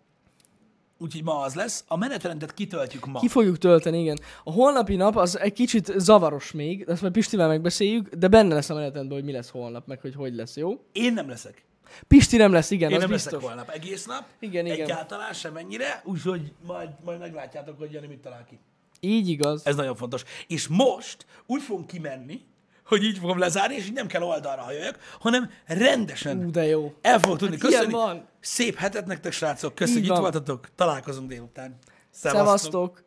[0.98, 1.84] úgyhogy ma az lesz.
[1.88, 3.18] A menetrendet kitöltjük ma.
[3.18, 4.18] Ki fogjuk tölteni, igen.
[4.44, 8.54] A holnapi nap az egy kicsit zavaros még, de ezt majd Pistivel megbeszéljük, de benne
[8.54, 10.84] lesz a menetrendben, hogy mi lesz holnap, meg hogy hogy lesz, jó?
[10.92, 11.64] Én nem leszek.
[12.08, 13.32] Pisti nem lesz, igen, Én az nem biztos.
[13.32, 14.24] leszek holnap egész nap.
[14.38, 14.80] Igen, igen.
[14.80, 18.58] Egyáltalán semennyire, úgyhogy majd, majd meglátjátok, hogy Jani mit talál ki.
[19.00, 19.66] Így igaz.
[19.66, 20.22] Ez nagyon fontos.
[20.46, 22.40] És most úgy fogunk kimenni,
[22.86, 26.94] hogy így fogom lezárni, és így nem kell oldalra hajoljak, hanem rendesen Ú, de jó.
[27.00, 27.92] el fogok tudni Hát köszönni.
[27.92, 28.26] van.
[28.40, 29.74] Szép hetet nektek, srácok.
[29.74, 30.68] Köszönjük, hogy itt voltatok.
[30.74, 31.78] Találkozunk délután.
[32.10, 33.02] Szevasztok.